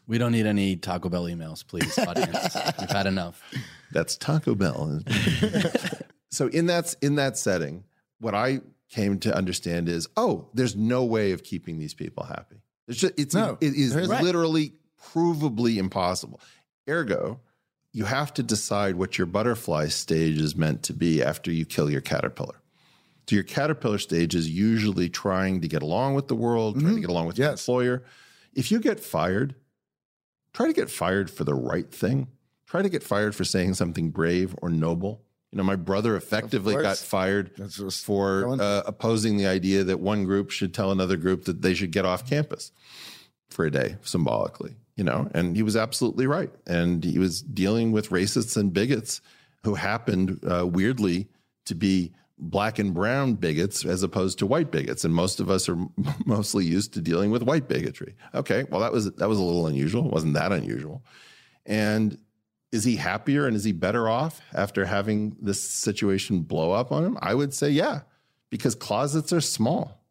We 0.07 0.17
don't 0.17 0.31
need 0.31 0.45
any 0.45 0.75
Taco 0.75 1.09
Bell 1.09 1.23
emails, 1.23 1.65
please, 1.65 1.97
audience. 2.07 2.55
We've 2.79 2.89
had 2.89 3.07
enough. 3.07 3.41
That's 3.91 4.17
Taco 4.17 4.55
Bell. 4.55 5.01
so 6.29 6.47
in 6.47 6.67
that 6.67 6.95
in 7.01 7.15
that 7.15 7.37
setting, 7.37 7.85
what 8.19 8.35
I 8.35 8.61
came 8.89 9.19
to 9.19 9.35
understand 9.35 9.89
is, 9.89 10.07
oh, 10.17 10.47
there's 10.53 10.75
no 10.75 11.03
way 11.03 11.31
of 11.31 11.43
keeping 11.43 11.79
these 11.79 11.93
people 11.93 12.23
happy. 12.23 12.57
It's 12.87 12.99
just 12.99 13.19
it's 13.19 13.33
no, 13.33 13.57
it 13.61 13.73
is 13.73 13.95
right. 13.95 14.21
literally 14.21 14.73
provably 15.01 15.77
impossible. 15.77 16.39
Ergo, 16.87 17.39
you 17.91 18.05
have 18.05 18.33
to 18.35 18.43
decide 18.43 18.95
what 18.95 19.17
your 19.17 19.25
butterfly 19.27 19.87
stage 19.87 20.39
is 20.39 20.55
meant 20.55 20.83
to 20.83 20.93
be 20.93 21.23
after 21.23 21.51
you 21.51 21.65
kill 21.65 21.89
your 21.89 22.01
caterpillar. 22.01 22.61
So 23.27 23.35
your 23.35 23.43
caterpillar 23.43 23.97
stage 23.97 24.35
is 24.35 24.49
usually 24.49 25.09
trying 25.09 25.61
to 25.61 25.67
get 25.67 25.81
along 25.81 26.13
with 26.13 26.27
the 26.27 26.35
world, 26.35 26.75
mm-hmm. 26.75 26.81
trying 26.81 26.95
to 26.95 26.95
mm-hmm. 26.97 27.07
get 27.07 27.09
along 27.09 27.27
with 27.27 27.39
yes. 27.39 27.67
your 27.67 27.75
employer. 27.75 28.03
If 28.53 28.71
you 28.71 28.79
get 28.79 28.99
fired, 28.99 29.55
try 30.53 30.67
to 30.67 30.73
get 30.73 30.91
fired 30.91 31.31
for 31.31 31.43
the 31.43 31.55
right 31.55 31.91
thing. 31.91 32.27
Try 32.67 32.81
to 32.81 32.89
get 32.89 33.03
fired 33.03 33.35
for 33.35 33.43
saying 33.43 33.75
something 33.75 34.09
brave 34.09 34.55
or 34.61 34.69
noble. 34.69 35.23
You 35.51 35.57
know, 35.57 35.63
my 35.63 35.75
brother 35.75 36.15
effectively 36.15 36.75
got 36.75 36.97
fired 36.97 37.51
for 38.03 38.59
uh, 38.61 38.83
opposing 38.85 39.37
the 39.37 39.47
idea 39.47 39.83
that 39.85 39.99
one 39.99 40.25
group 40.25 40.51
should 40.51 40.73
tell 40.73 40.91
another 40.91 41.15
group 41.15 41.45
that 41.45 41.61
they 41.61 41.73
should 41.73 41.91
get 41.91 42.03
off 42.05 42.29
campus 42.29 42.71
for 43.49 43.65
a 43.65 43.71
day, 43.71 43.95
symbolically. 44.01 44.75
You 44.95 45.03
know, 45.03 45.29
and 45.33 45.55
he 45.55 45.63
was 45.63 45.75
absolutely 45.75 46.27
right. 46.27 46.51
And 46.67 47.03
he 47.03 47.19
was 47.19 47.41
dealing 47.41 47.91
with 47.91 48.09
racists 48.09 48.57
and 48.57 48.73
bigots 48.73 49.21
who 49.63 49.75
happened 49.75 50.39
uh, 50.49 50.65
weirdly 50.65 51.27
to 51.65 51.75
be 51.75 52.13
black 52.37 52.79
and 52.79 52.93
brown 52.93 53.33
bigots 53.33 53.85
as 53.85 54.03
opposed 54.03 54.39
to 54.39 54.45
white 54.45 54.71
bigots. 54.71 55.03
And 55.05 55.13
most 55.13 55.39
of 55.39 55.49
us 55.49 55.69
are 55.69 55.77
mostly 56.25 56.65
used 56.65 56.93
to 56.93 57.01
dealing 57.01 57.31
with 57.31 57.43
white 57.43 57.67
bigotry. 57.67 58.15
Okay 58.33 58.65
well 58.69 58.81
that 58.81 58.91
was 58.91 59.11
that 59.13 59.29
was 59.29 59.39
a 59.39 59.43
little 59.43 59.67
unusual. 59.67 60.05
It 60.05 60.11
wasn't 60.11 60.33
that 60.33 60.51
unusual. 60.51 61.03
And 61.65 62.17
is 62.71 62.83
he 62.83 62.95
happier 62.97 63.47
and 63.47 63.55
is 63.55 63.63
he 63.63 63.71
better 63.71 64.09
off 64.09 64.41
after 64.53 64.85
having 64.85 65.35
this 65.41 65.61
situation 65.61 66.41
blow 66.41 66.71
up 66.71 66.91
on 66.91 67.03
him 67.03 67.17
i 67.21 67.33
would 67.33 67.53
say 67.53 67.69
yeah 67.69 68.01
because 68.49 68.75
closets 68.75 69.31
are 69.31 69.41
small 69.41 70.03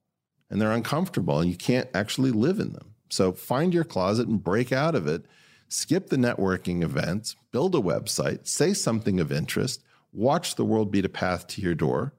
and 0.50 0.60
they're 0.60 0.72
uncomfortable 0.72 1.40
and 1.40 1.50
you 1.50 1.56
can't 1.56 1.88
actually 1.94 2.30
live 2.30 2.58
in 2.58 2.72
them 2.72 2.94
so 3.10 3.32
find 3.32 3.74
your 3.74 3.84
closet 3.84 4.28
and 4.28 4.42
break 4.42 4.72
out 4.72 4.94
of 4.94 5.06
it 5.06 5.24
skip 5.68 6.08
the 6.08 6.16
networking 6.16 6.82
events 6.82 7.36
build 7.50 7.74
a 7.74 7.80
website 7.80 8.46
say 8.46 8.72
something 8.72 9.20
of 9.20 9.32
interest 9.32 9.82
watch 10.14 10.54
the 10.54 10.64
world 10.64 10.90
beat 10.90 11.04
a 11.04 11.10
path 11.10 11.46
to 11.48 11.60
your 11.60 11.74
door. 11.74 12.14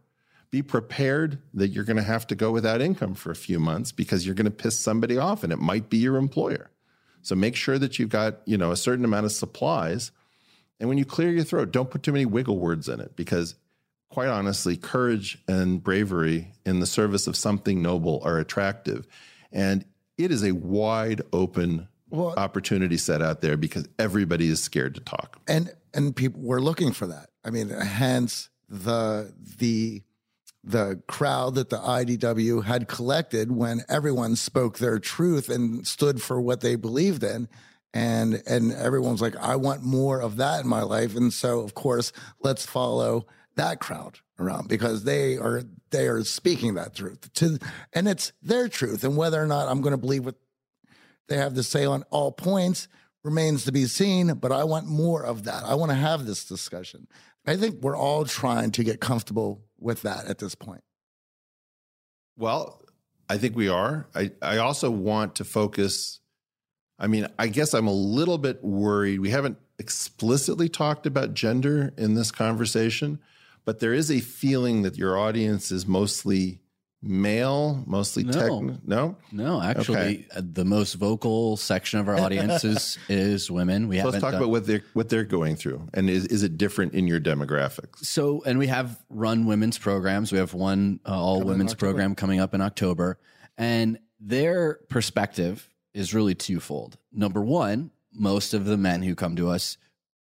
Be 0.51 0.61
prepared 0.61 1.39
that 1.53 1.69
you're 1.69 1.83
going 1.83 1.97
to 1.97 2.03
have 2.03 2.27
to 2.27 2.35
go 2.35 2.51
without 2.51 2.81
income 2.81 3.15
for 3.15 3.31
a 3.31 3.35
few 3.35 3.59
months 3.59 3.91
because 3.91 4.25
you're 4.25 4.35
going 4.35 4.45
to 4.45 4.51
piss 4.51 4.77
somebody 4.77 5.17
off 5.17 5.43
and 5.43 5.51
it 5.51 5.59
might 5.59 5.89
be 5.89 5.97
your 5.97 6.17
employer. 6.17 6.69
So 7.21 7.35
make 7.35 7.55
sure 7.55 7.79
that 7.79 7.97
you've 7.97 8.09
got, 8.09 8.41
you 8.45 8.57
know, 8.57 8.71
a 8.71 8.77
certain 8.77 9.03
amount 9.03 9.25
of 9.25 9.31
supplies. 9.31 10.11
And 10.79 10.89
when 10.89 10.97
you 10.97 11.05
clear 11.05 11.29
your 11.29 11.43
throat, 11.43 11.71
don't 11.71 11.89
put 11.89 12.03
too 12.03 12.11
many 12.11 12.25
wiggle 12.25 12.59
words 12.59 12.89
in 12.89 12.99
it 12.99 13.15
because 13.15 13.55
quite 14.09 14.29
honestly, 14.29 14.77
courage 14.77 15.37
and 15.47 15.83
bravery 15.83 16.53
in 16.65 16.79
the 16.79 16.85
service 16.85 17.27
of 17.27 17.35
something 17.35 17.81
noble 17.81 18.21
are 18.23 18.37
attractive. 18.37 19.07
And 19.51 19.85
it 20.17 20.31
is 20.31 20.43
a 20.43 20.53
wide 20.53 21.21
open 21.33 21.87
well, 22.09 22.33
opportunity 22.37 22.97
set 22.97 23.21
out 23.21 23.41
there 23.41 23.57
because 23.57 23.87
everybody 23.99 24.47
is 24.47 24.61
scared 24.61 24.95
to 24.95 25.01
talk. 25.01 25.39
And 25.47 25.73
and 25.93 26.15
people 26.15 26.41
were 26.41 26.61
looking 26.61 26.91
for 26.91 27.07
that. 27.07 27.29
I 27.43 27.49
mean, 27.49 27.69
hence 27.69 28.49
the 28.69 29.33
the 29.57 30.01
the 30.63 31.01
crowd 31.07 31.55
that 31.55 31.69
the 31.69 31.77
IDW 31.77 32.63
had 32.63 32.87
collected 32.87 33.51
when 33.51 33.83
everyone 33.87 34.35
spoke 34.35 34.77
their 34.79 34.97
truth 34.97 35.49
and 35.49 35.85
stood 35.85 36.21
for 36.21 36.41
what 36.41 36.61
they 36.61 36.75
believed 36.75 37.23
in. 37.23 37.47
And 37.95 38.43
and 38.45 38.73
everyone's 38.73 39.21
like, 39.21 39.37
I 39.37 39.55
want 39.55 39.81
more 39.81 40.21
of 40.21 40.35
that 40.35 40.61
in 40.63 40.67
my 40.67 40.83
life. 40.83 41.15
And 41.15 41.31
so 41.33 41.61
of 41.61 41.73
course, 41.73 42.11
let's 42.41 42.65
follow 42.65 43.25
that 43.55 43.79
crowd 43.79 44.19
around 44.37 44.67
because 44.67 45.05
they 45.05 45.37
are 45.37 45.63
they 45.91 46.07
are 46.07 46.23
speaking 46.25 46.73
that 46.75 46.93
truth 46.93 47.31
to 47.35 47.57
and 47.93 48.07
it's 48.07 48.33
their 48.41 48.67
truth. 48.67 49.05
And 49.05 49.15
whether 49.15 49.41
or 49.41 49.47
not 49.47 49.69
I'm 49.69 49.81
going 49.81 49.93
to 49.93 49.97
believe 49.97 50.25
what 50.25 50.35
they 51.29 51.37
have 51.37 51.55
to 51.55 51.63
say 51.63 51.85
on 51.85 52.03
all 52.09 52.31
points 52.31 52.89
remains 53.23 53.65
to 53.65 53.71
be 53.71 53.85
seen, 53.85 54.35
but 54.35 54.51
I 54.51 54.65
want 54.65 54.87
more 54.87 55.25
of 55.25 55.45
that. 55.45 55.63
I 55.63 55.73
want 55.75 55.89
to 55.89 55.95
have 55.95 56.25
this 56.25 56.45
discussion. 56.45 57.07
I 57.47 57.55
think 57.55 57.81
we're 57.81 57.97
all 57.97 58.25
trying 58.25 58.71
to 58.71 58.83
get 58.83 58.99
comfortable 58.99 59.63
with 59.79 60.01
that 60.03 60.25
at 60.25 60.37
this 60.37 60.53
point. 60.53 60.83
Well, 62.37 62.81
I 63.29 63.37
think 63.37 63.55
we 63.55 63.69
are. 63.69 64.07
I, 64.13 64.31
I 64.41 64.57
also 64.57 64.91
want 64.91 65.35
to 65.35 65.45
focus. 65.45 66.19
I 66.97 67.07
mean, 67.07 67.27
I 67.37 67.47
guess 67.47 67.73
I'm 67.73 67.87
a 67.87 67.93
little 67.93 68.37
bit 68.37 68.63
worried. 68.63 69.19
We 69.19 69.29
haven't 69.29 69.57
explicitly 69.79 70.69
talked 70.69 71.05
about 71.05 71.33
gender 71.33 71.93
in 71.97 72.13
this 72.13 72.31
conversation, 72.31 73.19
but 73.65 73.79
there 73.79 73.93
is 73.93 74.09
a 74.09 74.21
feeling 74.21 74.83
that 74.83 74.97
your 74.97 75.17
audience 75.17 75.71
is 75.71 75.85
mostly 75.85 76.61
male, 77.05 77.83
mostly 77.85 78.23
no. 78.23 78.31
tech? 78.31 78.81
No, 78.85 79.17
no. 79.31 79.61
Actually, 79.61 79.97
okay. 79.97 80.25
Uh, 80.35 80.41
the 80.43 80.65
most 80.65 80.93
vocal 80.95 81.57
section 81.57 81.99
of 81.99 82.07
our 82.07 82.17
audience 82.17 82.63
is 82.63 82.97
is 83.09 83.49
women. 83.51 83.87
We 83.87 83.99
so 83.99 84.05
let's 84.05 84.21
talk 84.21 84.31
done, 84.31 84.41
about 84.41 84.49
what 84.49 84.65
they're 84.65 84.83
what 84.93 85.09
they're 85.09 85.23
going 85.23 85.55
through, 85.55 85.87
and 85.93 86.09
is 86.09 86.25
is 86.25 86.43
it 86.43 86.57
different 86.57 86.93
in 86.93 87.07
your 87.07 87.19
demographics? 87.19 88.05
So, 88.05 88.41
and 88.45 88.57
we 88.57 88.67
have 88.67 88.99
run 89.09 89.45
women's 89.45 89.77
programs. 89.77 90.31
We 90.31 90.39
have 90.39 90.53
one 90.53 90.99
uh, 91.05 91.11
all 91.11 91.39
coming 91.39 91.47
women's 91.49 91.75
program 91.75 92.15
coming 92.15 92.39
up 92.39 92.53
in 92.53 92.61
October, 92.61 93.19
and 93.57 93.99
their 94.19 94.79
perspective 94.89 95.69
is 95.95 96.13
really 96.13 96.35
twofold. 96.35 96.97
Number 97.11 97.41
one, 97.41 97.89
most 98.13 98.53
of 98.53 98.65
the 98.65 98.77
men 98.77 99.01
who 99.01 99.15
come 99.15 99.35
to 99.37 99.49
us 99.49 99.77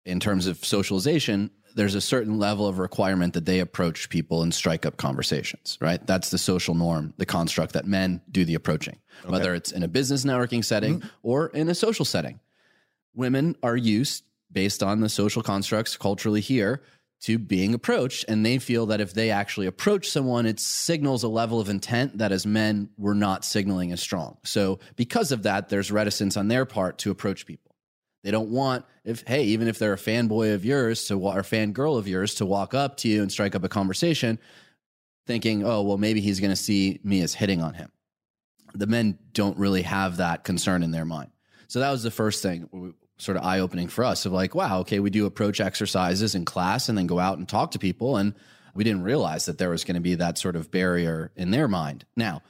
in 0.05 0.19
terms 0.19 0.45
of 0.45 0.63
socialization 0.63 1.49
there's 1.75 1.95
a 1.95 2.01
certain 2.01 2.37
level 2.37 2.67
of 2.67 2.79
requirement 2.79 3.33
that 3.33 3.45
they 3.45 3.59
approach 3.59 4.09
people 4.09 4.43
and 4.43 4.53
strike 4.53 4.85
up 4.85 4.97
conversations, 4.97 5.77
right? 5.81 6.05
That's 6.05 6.29
the 6.29 6.37
social 6.37 6.75
norm, 6.75 7.13
the 7.17 7.25
construct 7.25 7.73
that 7.73 7.85
men 7.85 8.21
do 8.31 8.45
the 8.45 8.55
approaching, 8.55 8.97
okay. 9.21 9.31
whether 9.31 9.53
it's 9.53 9.71
in 9.71 9.83
a 9.83 9.87
business 9.87 10.25
networking 10.25 10.63
setting 10.63 10.99
mm-hmm. 10.99 11.07
or 11.23 11.47
in 11.47 11.69
a 11.69 11.75
social 11.75 12.05
setting. 12.05 12.39
Women 13.13 13.55
are 13.63 13.75
used 13.75 14.23
based 14.51 14.83
on 14.83 14.99
the 14.99 15.09
social 15.09 15.41
constructs 15.41 15.97
culturally 15.97 16.41
here 16.41 16.81
to 17.21 17.37
being 17.37 17.73
approached. 17.73 18.25
And 18.27 18.45
they 18.45 18.57
feel 18.57 18.87
that 18.87 19.01
if 19.01 19.13
they 19.13 19.29
actually 19.29 19.67
approach 19.67 20.09
someone, 20.09 20.45
it 20.45 20.59
signals 20.59 21.23
a 21.23 21.27
level 21.27 21.59
of 21.59 21.69
intent 21.69 22.17
that 22.17 22.31
as 22.31 22.45
men, 22.45 22.89
we're 22.97 23.13
not 23.13 23.45
signaling 23.45 23.91
as 23.91 24.01
strong. 24.01 24.37
So 24.43 24.79
because 24.95 25.31
of 25.31 25.43
that, 25.43 25.69
there's 25.69 25.91
reticence 25.91 26.35
on 26.35 26.47
their 26.47 26.65
part 26.65 26.97
to 26.99 27.11
approach 27.11 27.45
people. 27.45 27.75
They 28.23 28.31
don't 28.31 28.49
want 28.49 28.85
if 29.03 29.23
hey, 29.27 29.45
even 29.45 29.67
if 29.67 29.79
they're 29.79 29.93
a 29.93 29.97
fanboy 29.97 30.53
of 30.53 30.63
yours 30.63 31.05
to 31.05 31.19
or 31.19 31.41
fangirl 31.41 31.97
of 31.97 32.07
yours 32.07 32.35
to 32.35 32.45
walk 32.45 32.73
up 32.73 32.97
to 32.97 33.07
you 33.07 33.21
and 33.21 33.31
strike 33.31 33.55
up 33.55 33.63
a 33.63 33.69
conversation, 33.69 34.37
thinking, 35.25 35.65
oh 35.65 35.81
well, 35.81 35.97
maybe 35.97 36.21
he's 36.21 36.39
going 36.39 36.51
to 36.51 36.55
see 36.55 36.99
me 37.03 37.21
as 37.21 37.33
hitting 37.33 37.61
on 37.61 37.73
him. 37.73 37.91
The 38.73 38.87
men 38.87 39.17
don't 39.33 39.57
really 39.57 39.81
have 39.81 40.17
that 40.17 40.43
concern 40.43 40.83
in 40.83 40.91
their 40.91 41.05
mind. 41.05 41.31
So 41.67 41.79
that 41.79 41.91
was 41.91 42.03
the 42.03 42.11
first 42.11 42.43
thing, 42.43 42.93
sort 43.21 43.37
of 43.37 43.43
eye 43.43 43.59
opening 43.59 43.87
for 43.87 44.03
us 44.03 44.25
of 44.25 44.33
like, 44.33 44.55
wow, 44.55 44.79
okay, 44.79 44.99
we 44.99 45.11
do 45.11 45.25
approach 45.25 45.61
exercises 45.61 46.33
in 46.33 46.43
class 46.43 46.89
and 46.89 46.97
then 46.97 47.07
go 47.07 47.19
out 47.19 47.37
and 47.37 47.47
talk 47.47 47.71
to 47.71 47.79
people, 47.79 48.17
and 48.17 48.33
we 48.73 48.83
didn't 48.83 49.03
realize 49.03 49.45
that 49.45 49.57
there 49.57 49.69
was 49.69 49.83
going 49.83 49.95
to 49.95 50.01
be 50.01 50.15
that 50.15 50.37
sort 50.37 50.55
of 50.55 50.71
barrier 50.71 51.31
in 51.35 51.51
their 51.51 51.67
mind. 51.67 52.05
Now, 52.15 52.41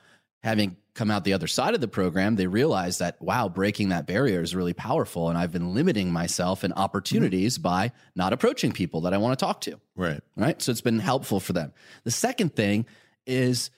having 0.43 0.77
come 0.93 1.11
out 1.11 1.23
the 1.23 1.33
other 1.33 1.47
side 1.47 1.73
of 1.73 1.81
the 1.81 1.87
program, 1.87 2.35
they 2.35 2.47
realize 2.47 2.99
that, 2.99 3.21
wow, 3.21 3.49
breaking 3.49 3.89
that 3.89 4.07
barrier 4.07 4.41
is 4.41 4.55
really 4.55 4.73
powerful. 4.73 5.29
And 5.29 5.37
I've 5.37 5.51
been 5.51 5.73
limiting 5.73 6.11
myself 6.11 6.63
and 6.63 6.73
opportunities 6.75 7.55
mm-hmm. 7.55 7.63
by 7.63 7.91
not 8.15 8.33
approaching 8.33 8.71
people 8.71 9.01
that 9.01 9.13
I 9.13 9.17
want 9.17 9.37
to 9.37 9.45
talk 9.45 9.61
to. 9.61 9.79
Right. 9.95 10.21
Right. 10.35 10.61
So 10.61 10.71
it's 10.71 10.81
been 10.81 10.99
helpful 10.99 11.39
for 11.39 11.53
them. 11.53 11.73
The 12.03 12.11
second 12.11 12.55
thing 12.55 12.85
is 13.25 13.71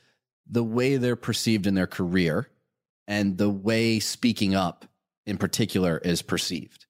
the 0.49 0.63
way 0.63 0.97
they're 0.97 1.15
perceived 1.15 1.67
in 1.67 1.75
their 1.75 1.87
career 1.87 2.49
and 3.07 3.37
the 3.37 3.49
way 3.49 3.99
speaking 3.99 4.55
up 4.55 4.85
in 5.25 5.37
particular 5.37 5.97
is 5.97 6.21
perceived. 6.21 6.85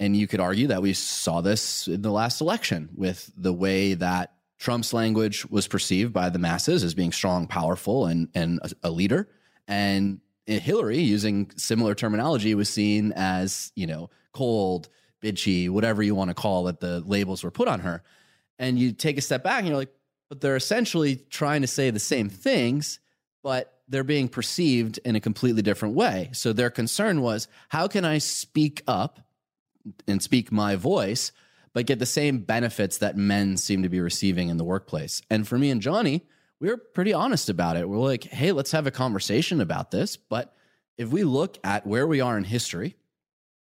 And 0.00 0.16
you 0.16 0.26
could 0.26 0.40
argue 0.40 0.68
that 0.68 0.82
we 0.82 0.92
saw 0.92 1.40
this 1.40 1.88
in 1.88 2.02
the 2.02 2.10
last 2.10 2.40
election 2.40 2.88
with 2.94 3.30
the 3.36 3.52
way 3.52 3.94
that 3.94 4.32
Trump's 4.58 4.92
language 4.92 5.46
was 5.46 5.66
perceived 5.66 6.12
by 6.12 6.28
the 6.30 6.38
masses 6.38 6.84
as 6.84 6.94
being 6.94 7.12
strong, 7.12 7.46
powerful, 7.46 8.06
and, 8.06 8.28
and 8.34 8.60
a, 8.82 8.90
leader. 8.90 9.28
And 9.66 10.20
Hillary, 10.46 10.98
using 10.98 11.50
similar 11.56 11.94
terminology, 11.94 12.54
was 12.54 12.68
seen 12.68 13.12
as, 13.16 13.72
you 13.74 13.86
know, 13.86 14.10
cold, 14.32 14.88
bitchy, 15.22 15.68
whatever 15.68 16.02
you 16.02 16.14
want 16.14 16.30
to 16.30 16.34
call 16.34 16.68
it, 16.68 16.80
the 16.80 17.00
labels 17.00 17.42
were 17.42 17.50
put 17.50 17.68
on 17.68 17.80
her. 17.80 18.02
And 18.58 18.78
you 18.78 18.92
take 18.92 19.18
a 19.18 19.20
step 19.20 19.42
back 19.42 19.60
and 19.60 19.68
you're 19.68 19.76
like, 19.76 19.92
but 20.28 20.40
they're 20.40 20.56
essentially 20.56 21.16
trying 21.16 21.62
to 21.62 21.66
say 21.66 21.90
the 21.90 21.98
same 21.98 22.28
things, 22.28 23.00
but 23.42 23.77
they're 23.88 24.04
being 24.04 24.28
perceived 24.28 24.98
in 25.04 25.16
a 25.16 25.20
completely 25.20 25.62
different 25.62 25.94
way. 25.94 26.30
So 26.32 26.52
their 26.52 26.70
concern 26.70 27.22
was 27.22 27.48
how 27.68 27.88
can 27.88 28.04
I 28.04 28.18
speak 28.18 28.82
up 28.86 29.20
and 30.06 30.22
speak 30.22 30.52
my 30.52 30.76
voice, 30.76 31.32
but 31.72 31.86
get 31.86 31.98
the 31.98 32.06
same 32.06 32.40
benefits 32.40 32.98
that 32.98 33.16
men 33.16 33.56
seem 33.56 33.82
to 33.82 33.88
be 33.88 34.00
receiving 34.00 34.48
in 34.48 34.56
the 34.56 34.64
workplace? 34.64 35.22
And 35.30 35.48
for 35.48 35.58
me 35.58 35.70
and 35.70 35.80
Johnny, 35.80 36.26
we 36.60 36.68
were 36.68 36.76
pretty 36.76 37.12
honest 37.12 37.48
about 37.48 37.76
it. 37.76 37.88
We're 37.88 37.98
like, 37.98 38.24
hey, 38.24 38.52
let's 38.52 38.72
have 38.72 38.86
a 38.86 38.90
conversation 38.90 39.60
about 39.60 39.90
this. 39.90 40.16
But 40.16 40.54
if 40.96 41.08
we 41.08 41.24
look 41.24 41.58
at 41.64 41.86
where 41.86 42.06
we 42.06 42.20
are 42.20 42.36
in 42.36 42.44
history 42.44 42.96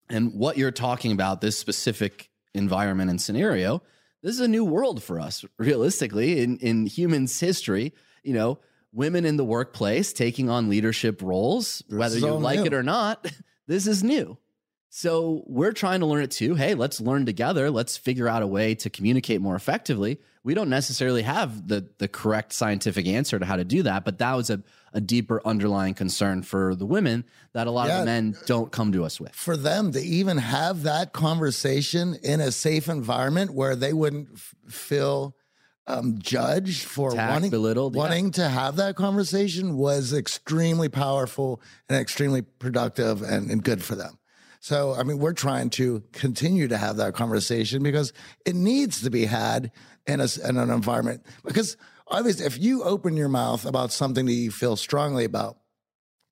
and 0.08 0.34
what 0.34 0.58
you're 0.58 0.70
talking 0.70 1.12
about, 1.12 1.40
this 1.40 1.58
specific 1.58 2.30
environment 2.54 3.10
and 3.10 3.20
scenario, 3.20 3.82
this 4.22 4.34
is 4.34 4.40
a 4.40 4.48
new 4.48 4.64
world 4.64 5.02
for 5.02 5.18
us, 5.18 5.44
realistically, 5.58 6.40
in, 6.40 6.58
in 6.58 6.86
humans' 6.86 7.40
history. 7.40 7.92
You 8.22 8.34
know, 8.34 8.58
women 8.92 9.24
in 9.24 9.36
the 9.36 9.44
workplace 9.44 10.12
taking 10.12 10.50
on 10.50 10.68
leadership 10.68 11.22
roles, 11.22 11.82
this 11.88 11.98
whether 11.98 12.18
you 12.18 12.32
like 12.32 12.60
new. 12.60 12.66
it 12.66 12.74
or 12.74 12.82
not, 12.82 13.30
this 13.66 13.86
is 13.86 14.04
new. 14.04 14.38
So 14.94 15.42
we're 15.46 15.72
trying 15.72 16.00
to 16.00 16.06
learn 16.06 16.22
it 16.22 16.30
too. 16.30 16.54
Hey, 16.54 16.74
let's 16.74 17.00
learn 17.00 17.24
together. 17.24 17.70
Let's 17.70 17.96
figure 17.96 18.28
out 18.28 18.42
a 18.42 18.46
way 18.46 18.74
to 18.74 18.90
communicate 18.90 19.40
more 19.40 19.56
effectively. 19.56 20.20
We 20.44 20.52
don't 20.52 20.68
necessarily 20.68 21.22
have 21.22 21.66
the 21.66 21.88
the 21.96 22.08
correct 22.08 22.52
scientific 22.52 23.06
answer 23.06 23.38
to 23.38 23.46
how 23.46 23.56
to 23.56 23.64
do 23.64 23.84
that, 23.84 24.04
but 24.04 24.18
that 24.18 24.34
was 24.34 24.50
a, 24.50 24.62
a 24.92 25.00
deeper 25.00 25.40
underlying 25.46 25.94
concern 25.94 26.42
for 26.42 26.74
the 26.74 26.84
women 26.84 27.24
that 27.54 27.66
a 27.66 27.70
lot 27.70 27.88
yeah, 27.88 27.94
of 27.94 28.00
the 28.00 28.04
men 28.04 28.36
don't 28.44 28.70
come 28.70 28.92
to 28.92 29.02
us 29.04 29.18
with. 29.18 29.34
For 29.34 29.56
them 29.56 29.92
to 29.92 30.00
even 30.00 30.36
have 30.36 30.82
that 30.82 31.14
conversation 31.14 32.16
in 32.22 32.42
a 32.42 32.52
safe 32.52 32.86
environment 32.86 33.54
where 33.54 33.74
they 33.74 33.94
wouldn't 33.94 34.28
f- 34.34 34.54
feel 34.68 35.34
um, 35.86 36.18
judged 36.18 36.84
for 36.84 37.12
Attacked, 37.12 37.32
wanting, 37.32 37.50
belittled, 37.50 37.96
wanting 37.96 38.26
yeah. 38.26 38.32
to 38.32 38.48
have 38.48 38.76
that 38.76 38.96
conversation 38.96 39.76
was 39.76 40.12
extremely 40.12 40.88
powerful 40.88 41.60
and 41.88 41.98
extremely 41.98 42.42
productive 42.42 43.22
and, 43.22 43.50
and 43.50 43.64
good 43.64 43.82
for 43.82 43.94
them. 43.94 44.18
So, 44.60 44.94
I 44.94 45.02
mean, 45.02 45.18
we're 45.18 45.32
trying 45.32 45.70
to 45.70 46.04
continue 46.12 46.68
to 46.68 46.76
have 46.76 46.96
that 46.98 47.14
conversation 47.14 47.82
because 47.82 48.12
it 48.46 48.54
needs 48.54 49.02
to 49.02 49.10
be 49.10 49.24
had 49.24 49.72
in, 50.06 50.20
a, 50.20 50.28
in 50.48 50.56
an 50.56 50.70
environment. 50.70 51.26
Because 51.44 51.76
obviously, 52.06 52.46
if 52.46 52.60
you 52.60 52.84
open 52.84 53.16
your 53.16 53.28
mouth 53.28 53.66
about 53.66 53.90
something 53.90 54.24
that 54.26 54.32
you 54.32 54.52
feel 54.52 54.76
strongly 54.76 55.24
about, 55.24 55.56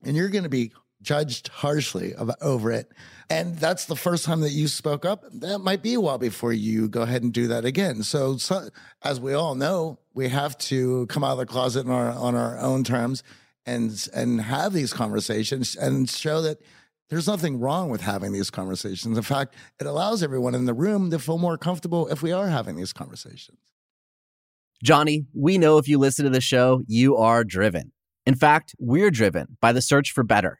and 0.04 0.16
you're 0.16 0.28
going 0.28 0.45
to 0.45 0.49
be 0.49 0.73
judged 1.02 1.49
harshly 1.49 2.14
over 2.40 2.71
it, 2.71 2.92
and 3.28 3.57
that's 3.57 3.87
the 3.87 3.97
first 3.97 4.25
time 4.25 4.40
that 4.40 4.50
you 4.50 4.69
spoke 4.69 5.04
up, 5.04 5.25
that 5.33 5.61
might 5.61 5.83
be 5.83 5.95
a 5.95 6.00
while 6.00 6.19
before 6.19 6.52
you 6.52 6.88
go 6.88 7.02
ahead 7.02 7.23
and 7.23 7.33
do 7.33 7.47
that 7.49 7.64
again. 7.64 8.02
So, 8.02 8.37
so 8.37 8.69
as 9.02 9.21
we 9.21 9.35
all 9.35 9.54
know, 9.54 9.99
we 10.14 10.28
have 10.28 10.59
to 10.59 11.07
come 11.07 11.25
out 11.25 11.33
of 11.33 11.38
the 11.38 11.47
closet 11.47 11.87
on 11.87 11.92
our, 11.92 12.11
on 12.11 12.35
our 12.35 12.59
own 12.59 12.85
terms 12.85 13.23
and 13.67 14.08
and 14.15 14.41
have 14.41 14.73
these 14.73 14.93
conversations 14.93 15.76
and 15.76 16.08
show 16.08 16.43
that 16.43 16.58
there's 17.08 17.26
nothing 17.26 17.58
wrong 17.58 17.91
with 17.91 18.00
having 18.00 18.32
these 18.32 18.50
conversations. 18.50 19.17
In 19.17 19.23
fact, 19.23 19.54
it 19.80 19.86
allows 19.86 20.23
everyone 20.23 20.54
in 20.54 20.65
the 20.65 20.75
room 20.75 21.10
to 21.10 21.19
feel 21.19 21.39
more 21.39 21.58
comfortable 21.58 22.06
if 22.08 22.23
we 22.23 22.32
are 22.32 22.49
having 22.49 22.76
these 22.76 22.93
conversations. 22.93 23.58
Johnny, 24.82 25.26
we 25.34 25.58
know 25.58 25.76
if 25.76 25.89
you 25.89 25.99
listen 25.99 26.25
to 26.25 26.30
the 26.30 26.41
show, 26.41 26.82
you 26.86 27.17
are 27.17 27.45
driven. 27.45 27.93
In 28.25 28.34
fact, 28.34 28.75
we're 28.78 29.10
driven 29.10 29.58
by 29.60 29.73
the 29.73 29.82
search 29.82 30.13
for 30.13 30.23
better. 30.23 30.59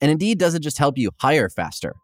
And 0.00 0.10
Indeed 0.10 0.38
doesn't 0.38 0.62
just 0.62 0.78
help 0.78 0.96
you 0.96 1.10
hire 1.18 1.48
faster. 1.48 1.94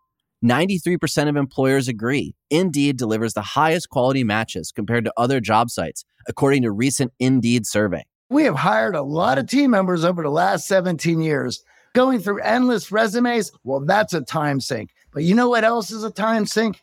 93% 0.45 1.29
of 1.29 1.37
employers 1.37 1.89
agree 1.89 2.35
Indeed 2.51 2.99
delivers 2.99 3.33
the 3.33 3.43
highest 3.43 3.89
quality 3.89 4.23
matches 4.23 4.71
compared 4.71 5.05
to 5.07 5.13
other 5.17 5.41
job 5.41 5.71
sites, 5.71 6.05
according 6.29 6.63
to 6.63 6.71
recent 6.71 7.13
Indeed 7.19 7.67
survey. 7.67 8.05
We 8.29 8.45
have 8.45 8.57
hired 8.57 8.95
a 8.95 9.03
lot 9.03 9.39
of 9.39 9.47
team 9.47 9.71
members 9.71 10.05
over 10.05 10.23
the 10.23 10.31
last 10.31 10.69
17 10.69 11.21
years. 11.21 11.63
Going 11.95 12.19
through 12.19 12.41
endless 12.41 12.93
resumes, 12.93 13.51
well, 13.65 13.81
that's 13.81 14.13
a 14.13 14.21
time 14.21 14.61
sink. 14.61 14.91
But 15.13 15.23
you 15.23 15.35
know 15.35 15.49
what 15.49 15.65
else 15.65 15.91
is 15.91 16.05
a 16.05 16.11
time 16.11 16.45
sink? 16.45 16.83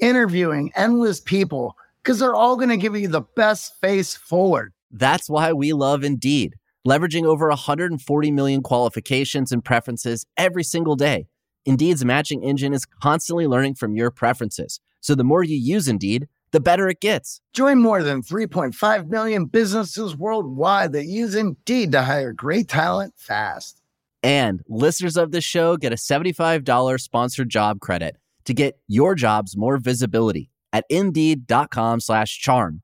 Interviewing 0.00 0.70
endless 0.76 1.20
people, 1.20 1.76
because 2.02 2.20
they're 2.20 2.34
all 2.34 2.56
going 2.56 2.68
to 2.68 2.76
give 2.76 2.96
you 2.96 3.08
the 3.08 3.22
best 3.34 3.80
face 3.80 4.14
forward. 4.14 4.72
That's 4.92 5.28
why 5.28 5.52
we 5.52 5.72
love 5.72 6.04
Indeed 6.04 6.54
leveraging 6.86 7.24
over 7.24 7.48
140 7.48 8.30
million 8.30 8.62
qualifications 8.62 9.52
and 9.52 9.64
preferences 9.64 10.26
every 10.36 10.64
single 10.64 10.96
day. 10.96 11.26
Indeed's 11.66 12.04
matching 12.04 12.42
engine 12.42 12.74
is 12.74 12.84
constantly 12.84 13.46
learning 13.46 13.74
from 13.74 13.96
your 13.96 14.10
preferences. 14.10 14.80
So 15.00 15.14
the 15.14 15.24
more 15.24 15.42
you 15.42 15.56
use 15.56 15.88
Indeed, 15.88 16.28
the 16.52 16.60
better 16.60 16.88
it 16.88 17.00
gets. 17.00 17.40
Join 17.52 17.80
more 17.80 18.02
than 18.02 18.22
3.5 18.22 19.08
million 19.08 19.46
businesses 19.46 20.16
worldwide 20.16 20.92
that 20.92 21.06
use 21.06 21.34
Indeed 21.34 21.92
to 21.92 22.02
hire 22.02 22.32
great 22.32 22.68
talent 22.68 23.14
fast. 23.16 23.82
And 24.22 24.62
listeners 24.68 25.16
of 25.16 25.32
this 25.32 25.44
show 25.44 25.76
get 25.76 25.92
a 25.92 25.96
$75 25.96 27.00
sponsored 27.00 27.50
job 27.50 27.80
credit 27.80 28.16
to 28.44 28.54
get 28.54 28.78
your 28.86 29.14
jobs 29.14 29.56
more 29.56 29.78
visibility 29.78 30.50
at 30.72 30.84
indeed.com 30.88 32.00
slash 32.00 32.38
charm. 32.38 32.83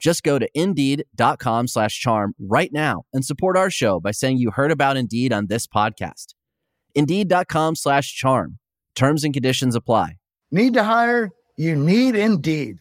Just 0.00 0.22
go 0.22 0.38
to 0.38 0.48
indeed.com 0.54 1.68
slash 1.68 1.98
charm 1.98 2.34
right 2.38 2.70
now 2.72 3.04
and 3.12 3.24
support 3.24 3.56
our 3.56 3.70
show 3.70 4.00
by 4.00 4.10
saying 4.10 4.38
you 4.38 4.50
heard 4.50 4.70
about 4.70 4.96
Indeed 4.96 5.32
on 5.32 5.46
this 5.46 5.66
podcast. 5.66 6.34
Indeed.com 6.94 7.76
slash 7.76 8.14
charm. 8.14 8.58
Terms 8.94 9.24
and 9.24 9.32
conditions 9.34 9.74
apply. 9.74 10.16
Need 10.50 10.74
to 10.74 10.84
hire? 10.84 11.30
You 11.56 11.76
need 11.76 12.14
Indeed. 12.14 12.78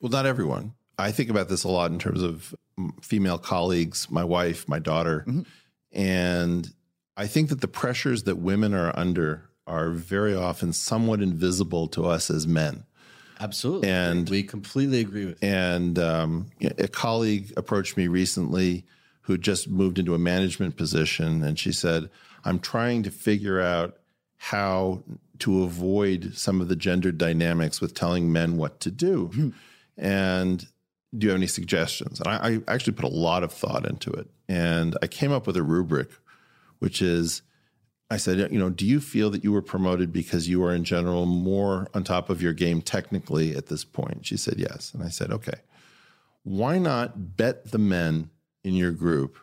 Well, 0.00 0.10
not 0.10 0.26
everyone. 0.26 0.74
I 0.98 1.12
think 1.12 1.30
about 1.30 1.48
this 1.48 1.64
a 1.64 1.68
lot 1.68 1.90
in 1.90 1.98
terms 1.98 2.22
of 2.22 2.54
female 3.02 3.38
colleagues, 3.38 4.10
my 4.10 4.24
wife, 4.24 4.68
my 4.68 4.78
daughter. 4.78 5.24
Mm-hmm. 5.26 5.42
And 5.92 6.68
I 7.16 7.26
think 7.26 7.48
that 7.50 7.60
the 7.60 7.68
pressures 7.68 8.24
that 8.24 8.36
women 8.36 8.74
are 8.74 8.96
under 8.98 9.50
are 9.66 9.90
very 9.90 10.34
often 10.34 10.72
somewhat 10.72 11.20
invisible 11.20 11.86
to 11.88 12.06
us 12.06 12.30
as 12.30 12.46
men. 12.46 12.84
Absolutely. 13.40 13.88
And 13.88 14.28
we 14.28 14.42
completely 14.42 15.00
agree 15.00 15.24
with 15.26 15.42
you. 15.42 15.48
And 15.48 15.98
um, 15.98 16.50
a 16.60 16.88
colleague 16.88 17.52
approached 17.56 17.96
me 17.96 18.06
recently 18.06 18.84
who 19.22 19.38
just 19.38 19.68
moved 19.68 19.98
into 19.98 20.14
a 20.14 20.18
management 20.18 20.76
position. 20.76 21.42
And 21.42 21.58
she 21.58 21.72
said, 21.72 22.10
I'm 22.44 22.58
trying 22.58 23.02
to 23.04 23.10
figure 23.10 23.60
out 23.60 23.96
how 24.36 25.02
to 25.40 25.62
avoid 25.62 26.36
some 26.36 26.60
of 26.60 26.68
the 26.68 26.76
gender 26.76 27.12
dynamics 27.12 27.80
with 27.80 27.94
telling 27.94 28.32
men 28.32 28.56
what 28.56 28.80
to 28.80 28.90
do. 28.90 29.26
Hmm. 29.26 29.48
And 29.96 30.66
do 31.16 31.26
you 31.26 31.30
have 31.30 31.38
any 31.38 31.46
suggestions? 31.46 32.20
And 32.20 32.28
I, 32.28 32.60
I 32.68 32.74
actually 32.74 32.92
put 32.92 33.04
a 33.06 33.08
lot 33.08 33.42
of 33.42 33.52
thought 33.52 33.86
into 33.86 34.10
it. 34.10 34.28
And 34.48 34.96
I 35.02 35.06
came 35.06 35.32
up 35.32 35.46
with 35.46 35.56
a 35.56 35.62
rubric, 35.62 36.10
which 36.78 37.00
is 37.00 37.42
I 38.10 38.16
said, 38.16 38.52
you 38.52 38.58
know, 38.58 38.70
do 38.70 38.84
you 38.84 39.00
feel 39.00 39.30
that 39.30 39.44
you 39.44 39.52
were 39.52 39.62
promoted 39.62 40.12
because 40.12 40.48
you 40.48 40.64
are 40.64 40.74
in 40.74 40.82
general 40.82 41.26
more 41.26 41.86
on 41.94 42.02
top 42.02 42.28
of 42.28 42.42
your 42.42 42.52
game 42.52 42.82
technically 42.82 43.54
at 43.54 43.66
this 43.66 43.84
point? 43.84 44.26
She 44.26 44.36
said, 44.36 44.58
yes. 44.58 44.92
And 44.92 45.04
I 45.04 45.08
said, 45.08 45.30
okay, 45.30 45.60
why 46.42 46.78
not 46.78 47.36
bet 47.36 47.70
the 47.70 47.78
men 47.78 48.30
in 48.64 48.74
your 48.74 48.90
group 48.90 49.38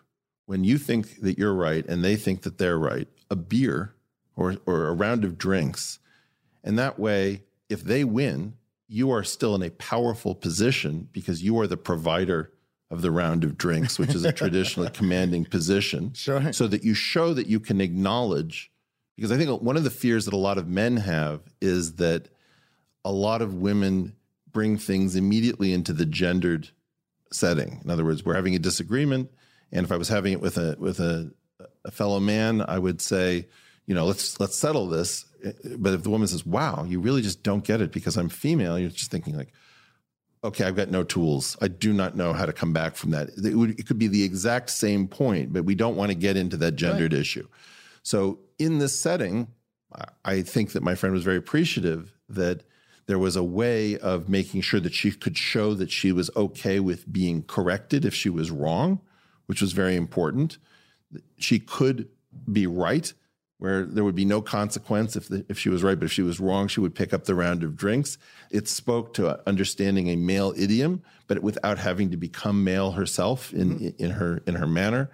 when 0.45 0.63
you 0.63 0.77
think 0.77 1.21
that 1.21 1.38
you're 1.38 1.53
right 1.53 1.86
and 1.86 2.03
they 2.03 2.15
think 2.15 2.41
that 2.41 2.58
they're 2.58 2.77
right, 2.77 3.08
a 3.30 3.36
beer 3.36 3.93
or, 4.36 4.58
or 4.65 4.88
a 4.88 4.93
round 4.93 5.23
of 5.23 5.38
drinks. 5.38 5.99
And 6.63 6.77
that 6.77 6.99
way, 6.99 7.43
if 7.69 7.84
they 7.84 8.03
win, 8.03 8.53
you 8.88 9.12
are 9.12 9.23
still 9.23 9.56
in 9.56 9.62
a 9.62 9.71
powerful 9.71 10.36
position 10.36 11.10
because 11.12 11.43
you 11.43 11.60
are 11.60 11.67
the 11.67 11.77
provider 11.77 12.51
of 12.89 13.02
the 13.02 13.12
round 13.12 13.43
of 13.43 13.58
drinks, 13.58 14.00
which 14.00 14.15
is 14.15 14.23
a 14.23 14.32
traditionally 14.32 14.89
commanding 14.93 15.45
position. 15.45 16.13
Sure. 16.13 16.54
So 16.54 16.67
that 16.67 16.84
you 16.84 16.93
show 16.93 17.34
that 17.34 17.47
you 17.47 17.60
can 17.60 17.82
acknowledge, 17.82 18.71
because 19.15 19.32
I 19.32 19.38
think 19.38 19.62
one 19.62 19.78
of 19.78 19.84
the 19.84 19.89
fears 19.89 20.26
that 20.26 20.34
a 20.34 20.38
lot 20.38 20.58
of 20.58 20.67
men 20.67 20.97
have 20.97 21.41
is 21.62 21.95
that 21.95 22.30
a 23.04 23.12
lot 23.12 23.41
of 23.41 23.54
women 23.54 24.15
bring 24.52 24.78
things 24.78 25.15
immediately 25.15 25.73
into 25.73 25.93
the 25.93 26.06
gendered 26.06 26.69
setting. 27.32 27.82
In 27.84 27.91
other 27.91 28.06
words, 28.06 28.23
we're 28.23 28.36
having 28.36 28.56
a 28.56 28.60
disagreement, 28.60 29.32
and 29.71 29.86
if 29.86 29.91
I 29.91 29.97
was 29.97 30.08
having 30.08 30.34
it 30.34 30.41
with 30.41 30.58
a 30.58 30.76
with 30.80 31.00
a, 31.00 31.32
a 31.84 31.91
fellow 31.91 32.19
man, 32.19 32.63
I 32.65 32.80
would 32.80 33.02
say, 33.02 33.47
you 33.86 33.95
know, 33.95 34.06
let's 34.06 34.39
let's 34.39 34.58
settle 34.58 34.88
this. 34.88 35.26
But 35.78 35.93
if 35.93 36.04
the 36.04 36.10
woman 36.10 36.28
says, 36.28 36.45
"Wow, 36.45 36.86
you 36.88 37.00
really 37.00 37.21
just 37.21 37.43
don't 37.43 37.63
get 37.63 37.82
it 37.82 37.91
because 37.91 38.17
I'm 38.17 38.30
female," 38.30 38.80
you're 38.80 38.89
just 38.89 39.12
thinking 39.12 39.36
like, 39.36 39.54
"Okay, 40.48 40.64
I've 40.64 40.76
got 40.76 40.90
no 40.90 41.04
tools. 41.04 41.58
I 41.62 41.68
do 41.68 41.94
not 41.94 42.16
know 42.16 42.34
how 42.34 42.46
to 42.46 42.54
come 42.54 42.74
back 42.74 42.96
from 42.96 43.12
that." 43.12 43.30
It, 43.38 43.56
would, 43.56 43.80
it 43.80 43.88
could 43.88 44.00
be 44.00 44.08
the 44.08 44.24
exact 44.24 44.70
same 44.70 45.08
point, 45.08 45.54
but 45.54 45.66
we 45.66 45.76
don't 45.76 45.96
want 45.96 46.10
to 46.10 46.16
get 46.16 46.38
into 46.38 46.58
that 46.58 46.76
gendered 46.76 47.14
right. 47.14 47.22
issue. 47.22 47.48
So 48.04 48.40
in 48.58 48.80
this 48.80 49.00
setting, 49.00 49.48
I 50.24 50.42
think 50.42 50.72
that 50.72 50.84
my 50.84 50.96
friend 50.96 51.14
was 51.14 51.24
very 51.24 51.38
appreciative 51.38 52.14
that 52.30 52.64
there 53.08 53.20
was 53.20 53.36
a 53.36 53.44
way 53.44 53.98
of 53.98 54.30
making 54.30 54.62
sure 54.62 54.80
that 54.80 54.94
she 54.94 55.12
could 55.12 55.38
show 55.38 55.74
that 55.74 55.92
she 55.92 56.12
was 56.12 56.30
okay 56.36 56.80
with 56.80 57.12
being 57.12 57.44
corrected 57.44 58.06
if 58.06 58.14
she 58.14 58.30
was 58.30 58.52
wrong, 58.52 59.00
which 59.46 59.62
was 59.62 59.72
very 59.72 59.96
important. 59.96 60.58
She 61.38 61.60
could 61.60 62.10
be 62.52 62.68
right, 62.68 63.14
where 63.60 63.86
there 63.86 64.04
would 64.04 64.15
be 64.15 64.26
no 64.26 64.41
consequence 64.41 65.15
if 65.15 65.28
the, 65.30 65.46
if 65.50 65.58
she 65.58 65.70
was 65.70 65.84
right, 65.84 65.98
but 65.98 66.06
if 66.06 66.12
she 66.12 66.22
was 66.22 66.39
wrong, 66.39 66.67
she 66.67 66.80
would 66.80 66.93
pick 66.93 67.13
up 67.13 67.26
the 67.26 67.36
round 67.36 67.63
of 67.63 67.76
drinks. 67.76 68.17
It 68.52 68.67
spoke 68.67 69.13
to 69.15 69.48
understanding 69.48 70.10
a 70.10 70.15
male 70.15 70.54
idiom, 70.56 71.02
but 71.28 71.41
without 71.41 71.80
having 71.80 72.12
to 72.12 72.17
become 72.17 72.63
male 72.63 72.91
herself 72.91 73.54
in 73.54 73.80
mm-hmm. 73.80 74.04
in 74.04 74.12
her 74.12 74.43
in 74.46 74.56
her 74.56 74.67
manner. 74.67 75.10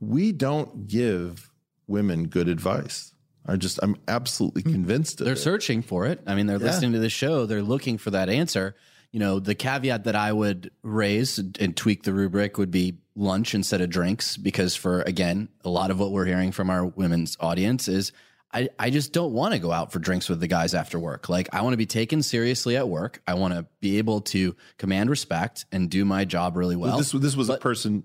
We 0.00 0.32
don't 0.32 0.86
give 0.86 1.50
women 1.86 2.28
good 2.28 2.48
advice. 2.48 3.12
I 3.46 3.56
just 3.56 3.78
I'm 3.82 3.96
absolutely 4.08 4.62
hmm. 4.62 4.72
convinced 4.72 5.18
They're 5.18 5.34
it. 5.34 5.38
searching 5.38 5.82
for 5.82 6.06
it. 6.06 6.20
I 6.26 6.34
mean, 6.34 6.46
they're 6.46 6.58
yeah. 6.58 6.66
listening 6.66 6.92
to 6.92 6.98
the 6.98 7.10
show, 7.10 7.46
they're 7.46 7.62
looking 7.62 7.98
for 7.98 8.10
that 8.10 8.28
answer. 8.28 8.74
You 9.14 9.20
know, 9.20 9.38
the 9.38 9.54
caveat 9.54 10.04
that 10.04 10.16
I 10.16 10.32
would 10.32 10.72
raise 10.82 11.38
and 11.38 11.76
tweak 11.76 12.02
the 12.02 12.12
rubric 12.12 12.58
would 12.58 12.72
be 12.72 12.98
lunch 13.14 13.54
instead 13.54 13.80
of 13.80 13.88
drinks 13.88 14.36
because 14.36 14.74
for 14.74 15.02
again, 15.02 15.50
a 15.64 15.68
lot 15.68 15.92
of 15.92 16.00
what 16.00 16.10
we're 16.10 16.24
hearing 16.24 16.50
from 16.50 16.68
our 16.68 16.84
women's 16.84 17.36
audience 17.38 17.86
is 17.86 18.10
I, 18.52 18.70
I 18.76 18.90
just 18.90 19.12
don't 19.12 19.32
want 19.32 19.54
to 19.54 19.60
go 19.60 19.70
out 19.70 19.92
for 19.92 20.00
drinks 20.00 20.28
with 20.28 20.40
the 20.40 20.48
guys 20.48 20.74
after 20.74 20.98
work. 20.98 21.28
Like 21.28 21.48
I 21.52 21.62
want 21.62 21.74
to 21.74 21.76
be 21.76 21.86
taken 21.86 22.24
seriously 22.24 22.76
at 22.76 22.88
work. 22.88 23.22
I 23.24 23.34
want 23.34 23.54
to 23.54 23.66
be 23.80 23.98
able 23.98 24.22
to 24.22 24.56
command 24.78 25.10
respect 25.10 25.64
and 25.70 25.88
do 25.88 26.04
my 26.04 26.24
job 26.24 26.56
really 26.56 26.74
well. 26.74 26.90
well 26.90 26.98
this 26.98 27.12
this 27.12 27.36
was 27.36 27.46
but, 27.46 27.60
a 27.60 27.62
person 27.62 28.02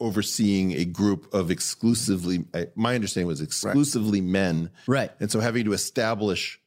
overseeing 0.00 0.72
a 0.72 0.86
group 0.86 1.34
of 1.34 1.50
exclusively 1.50 2.46
my 2.74 2.94
understanding 2.94 3.26
was 3.26 3.42
exclusively 3.42 4.22
right. 4.22 4.30
men 4.30 4.70
right 4.86 5.10
and 5.20 5.30
so 5.30 5.40
having 5.40 5.66
to 5.66 5.74
establish 5.74 6.58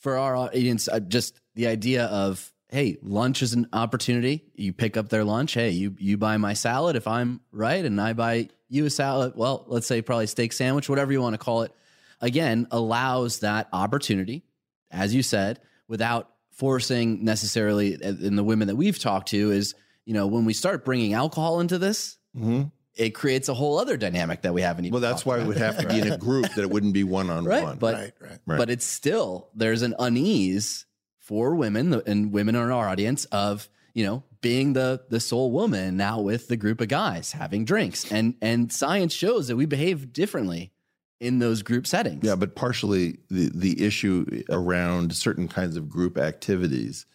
for 0.00 0.16
our 0.16 0.34
audience 0.34 0.88
uh, 0.88 0.98
just 0.98 1.40
the 1.54 1.68
idea 1.68 2.06
of 2.06 2.52
hey 2.70 2.98
lunch 3.02 3.42
is 3.42 3.52
an 3.52 3.66
opportunity 3.72 4.44
you 4.54 4.72
pick 4.72 4.96
up 4.96 5.08
their 5.08 5.24
lunch 5.24 5.54
hey 5.54 5.70
you 5.70 5.94
you 5.98 6.16
buy 6.16 6.36
my 6.36 6.52
salad 6.52 6.96
if 6.96 7.06
i'm 7.06 7.40
right 7.52 7.84
and 7.84 8.00
i 8.00 8.12
buy 8.12 8.48
you 8.68 8.86
a 8.86 8.90
salad 8.90 9.32
well 9.36 9.64
let's 9.68 9.86
say 9.86 10.00
probably 10.02 10.26
steak 10.26 10.52
sandwich 10.52 10.88
whatever 10.88 11.12
you 11.12 11.20
want 11.20 11.34
to 11.34 11.38
call 11.38 11.62
it 11.62 11.72
again 12.20 12.66
allows 12.70 13.40
that 13.40 13.68
opportunity 13.72 14.44
as 14.90 15.14
you 15.14 15.22
said 15.22 15.60
without 15.88 16.30
forcing 16.50 17.24
necessarily 17.24 17.94
and 18.02 18.38
the 18.38 18.44
women 18.44 18.68
that 18.68 18.76
we've 18.76 18.98
talked 18.98 19.28
to 19.28 19.50
is 19.50 19.74
you 20.04 20.14
know 20.14 20.26
when 20.26 20.44
we 20.44 20.52
start 20.52 20.84
bringing 20.84 21.14
alcohol 21.14 21.60
into 21.60 21.78
this 21.78 22.18
Mm-hmm. 22.36 22.62
It 22.96 23.10
creates 23.10 23.48
a 23.48 23.54
whole 23.54 23.78
other 23.78 23.96
dynamic 23.96 24.42
that 24.42 24.52
we 24.52 24.62
haven't 24.62 24.84
even. 24.84 24.92
Well, 24.92 25.00
that's 25.00 25.24
why 25.24 25.36
about. 25.36 25.44
it 25.44 25.48
would 25.48 25.56
have 25.58 25.78
to 25.78 25.88
be 25.88 26.00
in 26.00 26.12
a 26.12 26.18
group 26.26 26.52
that 26.54 26.62
it 26.62 26.70
wouldn't 26.70 26.92
be 26.92 27.04
one 27.04 27.30
on 27.30 27.44
right. 27.44 27.62
one. 27.62 27.78
But 27.78 27.94
right, 27.94 28.12
right. 28.20 28.58
but 28.58 28.68
it's 28.68 28.84
still 28.84 29.48
there's 29.54 29.82
an 29.82 29.94
unease 29.98 30.86
for 31.30 31.54
women 31.54 32.02
and 32.08 32.32
women 32.32 32.56
in 32.56 32.60
our 32.60 32.88
audience 32.88 33.24
of 33.26 33.68
you 33.94 34.04
know 34.04 34.24
being 34.40 34.72
the 34.72 35.00
the 35.10 35.20
sole 35.20 35.52
woman 35.52 35.96
now 35.96 36.20
with 36.20 36.48
the 36.48 36.56
group 36.56 36.80
of 36.80 36.88
guys 36.88 37.30
having 37.30 37.64
drinks 37.64 38.10
and 38.10 38.34
and 38.42 38.72
science 38.72 39.14
shows 39.14 39.46
that 39.46 39.54
we 39.54 39.64
behave 39.64 40.12
differently 40.12 40.72
in 41.20 41.38
those 41.38 41.62
group 41.62 41.86
settings. 41.86 42.24
Yeah, 42.24 42.34
but 42.34 42.56
partially 42.56 43.18
the 43.30 43.48
the 43.54 43.80
issue 43.80 44.42
around 44.50 45.14
certain 45.14 45.46
kinds 45.46 45.76
of 45.76 45.88
group 45.88 46.18
activities 46.18 47.06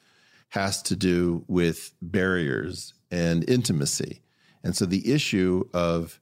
has 0.49 0.81
to 0.83 0.95
do 0.95 1.43
with 1.49 1.93
barriers 2.01 2.93
and 3.11 3.47
intimacy. 3.49 4.21
And 4.63 4.77
so 4.77 4.85
the 4.85 5.11
issue 5.11 5.67
of 5.73 6.21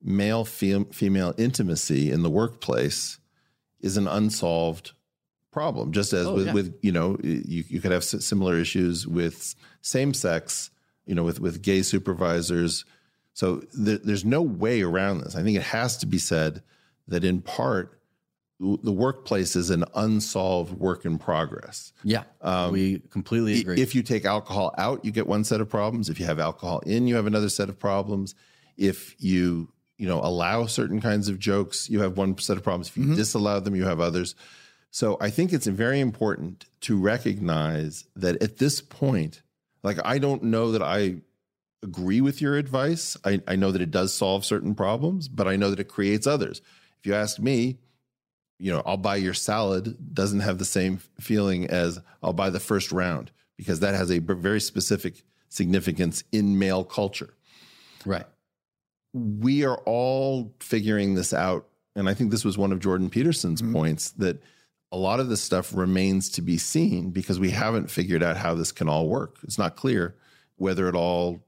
male 0.00 0.44
fem- 0.44 0.90
female 0.92 1.34
intimacy 1.36 2.12
in 2.12 2.22
the 2.22 2.30
workplace 2.30 3.18
is 3.80 3.96
an 3.96 4.06
unsolved 4.06 4.92
problem. 5.52 5.92
Just 5.92 6.12
as 6.12 6.26
oh, 6.26 6.34
with, 6.34 6.46
yeah. 6.46 6.52
with, 6.52 6.78
you 6.82 6.90
know, 6.90 7.16
you, 7.22 7.64
you 7.68 7.80
could 7.80 7.92
have 7.92 8.02
similar 8.02 8.58
issues 8.58 9.06
with 9.06 9.54
same 9.82 10.14
sex, 10.14 10.70
you 11.06 11.14
know, 11.14 11.22
with, 11.22 11.40
with 11.40 11.62
gay 11.62 11.82
supervisors. 11.82 12.84
So 13.34 13.58
th- 13.84 14.00
there's 14.02 14.24
no 14.24 14.42
way 14.42 14.82
around 14.82 15.18
this. 15.18 15.36
I 15.36 15.42
think 15.42 15.56
it 15.56 15.62
has 15.62 15.96
to 15.98 16.06
be 16.06 16.18
said 16.18 16.62
that 17.08 17.24
in 17.24 17.42
part, 17.42 17.98
the 18.60 18.92
workplace 18.92 19.56
is 19.56 19.70
an 19.70 19.84
unsolved 19.94 20.78
work 20.78 21.04
in 21.04 21.18
progress. 21.18 21.92
Yeah, 22.04 22.22
um, 22.40 22.72
we 22.72 23.00
completely 23.10 23.60
agree. 23.60 23.80
If 23.80 23.94
you 23.94 24.04
take 24.04 24.24
alcohol 24.24 24.72
out, 24.78 25.04
you 25.04 25.10
get 25.10 25.26
one 25.26 25.42
set 25.42 25.60
of 25.60 25.68
problems. 25.68 26.08
If 26.08 26.20
you 26.20 26.26
have 26.26 26.38
alcohol 26.38 26.78
in, 26.86 27.08
you 27.08 27.16
have 27.16 27.26
another 27.26 27.48
set 27.48 27.68
of 27.68 27.78
problems. 27.78 28.36
If 28.76 29.16
you 29.18 29.68
you 29.98 30.06
know 30.06 30.20
allow 30.20 30.66
certain 30.66 31.00
kinds 31.00 31.28
of 31.28 31.40
jokes, 31.40 31.90
you 31.90 32.02
have 32.02 32.16
one 32.16 32.38
set 32.38 32.56
of 32.56 32.62
problems. 32.62 32.88
If 32.88 32.96
you 32.96 33.04
mm-hmm. 33.04 33.16
disallow 33.16 33.58
them, 33.58 33.74
you 33.74 33.84
have 33.84 33.98
others. 33.98 34.36
So 34.92 35.16
I 35.22 35.30
think 35.30 35.54
it's 35.54 35.66
very 35.66 36.00
important 36.00 36.66
to 36.82 37.00
recognize 37.00 38.04
that 38.14 38.42
at 38.42 38.58
this 38.58 38.82
point, 38.82 39.40
like 39.82 39.96
I 40.04 40.18
don't 40.18 40.44
know 40.44 40.72
that 40.72 40.82
I 40.82 41.16
agree 41.82 42.20
with 42.20 42.42
your 42.42 42.58
advice. 42.58 43.16
I, 43.24 43.40
I 43.48 43.56
know 43.56 43.72
that 43.72 43.80
it 43.80 43.90
does 43.90 44.12
solve 44.12 44.44
certain 44.44 44.74
problems, 44.74 45.28
but 45.28 45.48
I 45.48 45.56
know 45.56 45.70
that 45.70 45.80
it 45.80 45.88
creates 45.88 46.26
others. 46.26 46.60
If 47.00 47.06
you 47.06 47.14
ask 47.14 47.38
me, 47.38 47.78
you 48.58 48.70
know, 48.70 48.82
I'll 48.84 48.98
buy 48.98 49.16
your 49.16 49.32
salad 49.32 50.14
doesn't 50.14 50.40
have 50.40 50.58
the 50.58 50.66
same 50.66 50.98
feeling 51.18 51.68
as 51.68 51.98
I'll 52.22 52.34
buy 52.34 52.50
the 52.50 52.60
first 52.60 52.92
round 52.92 53.30
because 53.56 53.80
that 53.80 53.94
has 53.94 54.10
a 54.10 54.18
very 54.18 54.60
specific 54.60 55.22
significance 55.48 56.22
in 56.32 56.58
male 56.58 56.84
culture. 56.84 57.32
Right. 58.04 58.26
We 59.14 59.64
are 59.64 59.78
all 59.86 60.52
figuring 60.60 61.14
this 61.14 61.32
out. 61.32 61.66
And 61.96 62.10
I 62.10 62.14
think 62.14 62.30
this 62.30 62.44
was 62.44 62.58
one 62.58 62.72
of 62.72 62.78
Jordan 62.78 63.08
Peterson's 63.08 63.62
mm-hmm. 63.62 63.72
points 63.72 64.10
that 64.12 64.42
a 64.92 64.98
lot 64.98 65.20
of 65.20 65.28
this 65.28 65.40
stuff 65.40 65.74
remains 65.74 66.28
to 66.30 66.42
be 66.42 66.58
seen 66.58 67.10
because 67.10 67.40
we 67.40 67.50
haven't 67.50 67.90
figured 67.90 68.22
out 68.22 68.36
how 68.36 68.54
this 68.54 68.70
can 68.70 68.88
all 68.90 69.08
work. 69.08 69.38
It's 69.42 69.58
not 69.58 69.74
clear 69.74 70.14
whether 70.56 70.86
it 70.86 70.94
all 70.94 71.42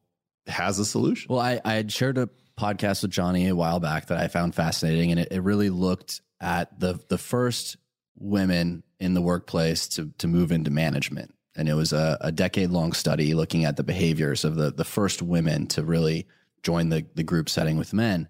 has 0.46 0.78
a 0.78 0.84
solution. 0.84 1.28
Well, 1.30 1.40
I, 1.40 1.60
I 1.62 1.74
had 1.74 1.92
shared 1.92 2.16
a 2.16 2.30
podcast 2.58 3.02
with 3.02 3.10
Johnny 3.10 3.46
a 3.48 3.54
while 3.54 3.80
back 3.80 4.06
that 4.06 4.18
I 4.18 4.28
found 4.28 4.54
fascinating, 4.54 5.10
and 5.10 5.20
it, 5.20 5.28
it 5.30 5.42
really 5.42 5.70
looked 5.70 6.22
at 6.40 6.80
the 6.80 6.98
the 7.08 7.18
first 7.18 7.76
women 8.16 8.82
in 8.98 9.14
the 9.14 9.22
workplace 9.22 9.88
to 9.88 10.10
to 10.18 10.26
move 10.26 10.50
into 10.50 10.70
management. 10.70 11.34
And 11.56 11.68
it 11.68 11.74
was 11.74 11.92
a, 11.92 12.18
a 12.20 12.32
decade 12.32 12.70
long 12.70 12.92
study 12.92 13.32
looking 13.34 13.64
at 13.64 13.76
the 13.76 13.84
behaviors 13.84 14.44
of 14.44 14.56
the 14.56 14.72
the 14.72 14.84
first 14.84 15.20
women 15.20 15.66
to 15.68 15.84
really 15.84 16.26
join 16.62 16.88
the 16.88 17.06
the 17.14 17.22
group 17.22 17.48
setting 17.50 17.76
with 17.76 17.92
men. 17.92 18.28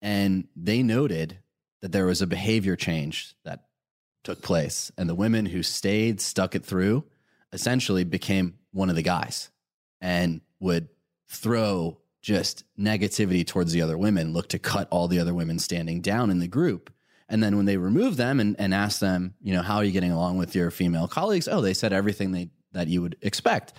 And 0.00 0.46
they 0.54 0.82
noted 0.82 1.38
that 1.82 1.92
there 1.92 2.06
was 2.06 2.22
a 2.22 2.26
behavior 2.26 2.76
change 2.76 3.34
that 3.44 3.65
took 4.26 4.42
place. 4.42 4.90
And 4.98 5.08
the 5.08 5.14
women 5.14 5.46
who 5.46 5.62
stayed, 5.62 6.20
stuck 6.20 6.56
it 6.56 6.64
through, 6.64 7.04
essentially 7.52 8.02
became 8.02 8.58
one 8.72 8.90
of 8.90 8.96
the 8.96 9.02
guys 9.02 9.50
and 10.00 10.40
would 10.58 10.88
throw 11.28 11.98
just 12.20 12.64
negativity 12.76 13.46
towards 13.46 13.72
the 13.72 13.82
other 13.82 13.96
women, 13.96 14.32
look 14.32 14.48
to 14.48 14.58
cut 14.58 14.88
all 14.90 15.06
the 15.06 15.20
other 15.20 15.32
women 15.32 15.60
standing 15.60 16.00
down 16.00 16.28
in 16.28 16.40
the 16.40 16.48
group. 16.48 16.92
And 17.28 17.40
then 17.40 17.56
when 17.56 17.66
they 17.66 17.76
remove 17.76 18.16
them 18.16 18.40
and, 18.40 18.56
and 18.58 18.74
ask 18.74 18.98
them, 18.98 19.34
you 19.40 19.54
know, 19.54 19.62
how 19.62 19.76
are 19.76 19.84
you 19.84 19.92
getting 19.92 20.10
along 20.10 20.38
with 20.38 20.56
your 20.56 20.72
female 20.72 21.06
colleagues? 21.06 21.46
Oh, 21.46 21.60
they 21.60 21.74
said 21.74 21.92
everything 21.92 22.32
they, 22.32 22.50
that 22.72 22.88
you 22.88 23.02
would 23.02 23.16
expect. 23.22 23.74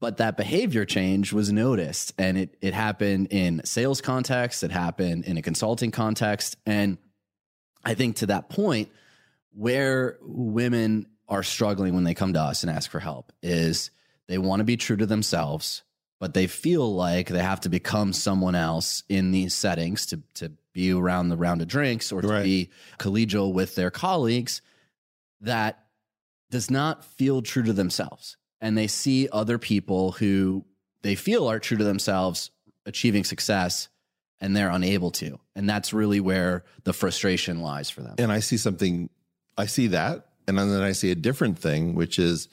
But 0.00 0.16
that 0.16 0.36
behavior 0.36 0.84
change 0.84 1.32
was 1.32 1.52
noticed 1.52 2.12
and 2.18 2.36
it, 2.36 2.56
it 2.60 2.74
happened 2.74 3.28
in 3.30 3.60
sales 3.64 4.00
context, 4.00 4.64
it 4.64 4.72
happened 4.72 5.26
in 5.26 5.36
a 5.36 5.42
consulting 5.42 5.92
context. 5.92 6.56
And 6.66 6.98
I 7.84 7.94
think 7.94 8.16
to 8.16 8.26
that 8.26 8.48
point, 8.48 8.90
where 9.58 10.18
women 10.22 11.06
are 11.28 11.42
struggling 11.42 11.94
when 11.94 12.04
they 12.04 12.14
come 12.14 12.32
to 12.32 12.40
us 12.40 12.62
and 12.62 12.70
ask 12.70 12.90
for 12.90 13.00
help 13.00 13.32
is 13.42 13.90
they 14.28 14.38
want 14.38 14.60
to 14.60 14.64
be 14.64 14.76
true 14.76 14.96
to 14.96 15.04
themselves, 15.06 15.82
but 16.20 16.32
they 16.32 16.46
feel 16.46 16.94
like 16.94 17.28
they 17.28 17.42
have 17.42 17.60
to 17.62 17.68
become 17.68 18.12
someone 18.12 18.54
else 18.54 19.02
in 19.08 19.32
these 19.32 19.54
settings 19.54 20.06
to 20.06 20.22
to 20.34 20.52
be 20.72 20.92
around 20.92 21.28
the 21.28 21.36
round 21.36 21.60
of 21.60 21.66
drinks 21.66 22.12
or 22.12 22.22
to 22.22 22.28
Right. 22.28 22.44
be 22.44 22.70
collegial 22.98 23.52
with 23.52 23.74
their 23.74 23.90
colleagues 23.90 24.62
that 25.40 25.84
does 26.50 26.70
not 26.70 27.04
feel 27.04 27.42
true 27.42 27.64
to 27.64 27.72
themselves. 27.72 28.36
And 28.60 28.78
they 28.78 28.86
see 28.86 29.28
other 29.32 29.58
people 29.58 30.12
who 30.12 30.64
they 31.02 31.16
feel 31.16 31.48
are 31.50 31.58
true 31.58 31.76
to 31.78 31.84
themselves 31.84 32.50
achieving 32.86 33.24
success 33.24 33.88
and 34.40 34.56
they're 34.56 34.70
unable 34.70 35.10
to. 35.10 35.40
And 35.56 35.68
that's 35.68 35.92
really 35.92 36.20
where 36.20 36.64
the 36.84 36.92
frustration 36.92 37.60
lies 37.60 37.90
for 37.90 38.02
them. 38.02 38.14
And 38.18 38.30
I 38.30 38.38
see 38.40 38.56
something, 38.56 39.10
I 39.58 39.66
see 39.66 39.88
that. 39.88 40.26
And 40.46 40.56
then 40.56 40.80
I 40.80 40.92
see 40.92 41.10
a 41.10 41.14
different 41.14 41.58
thing, 41.58 41.94
which 41.94 42.18
is 42.18 42.48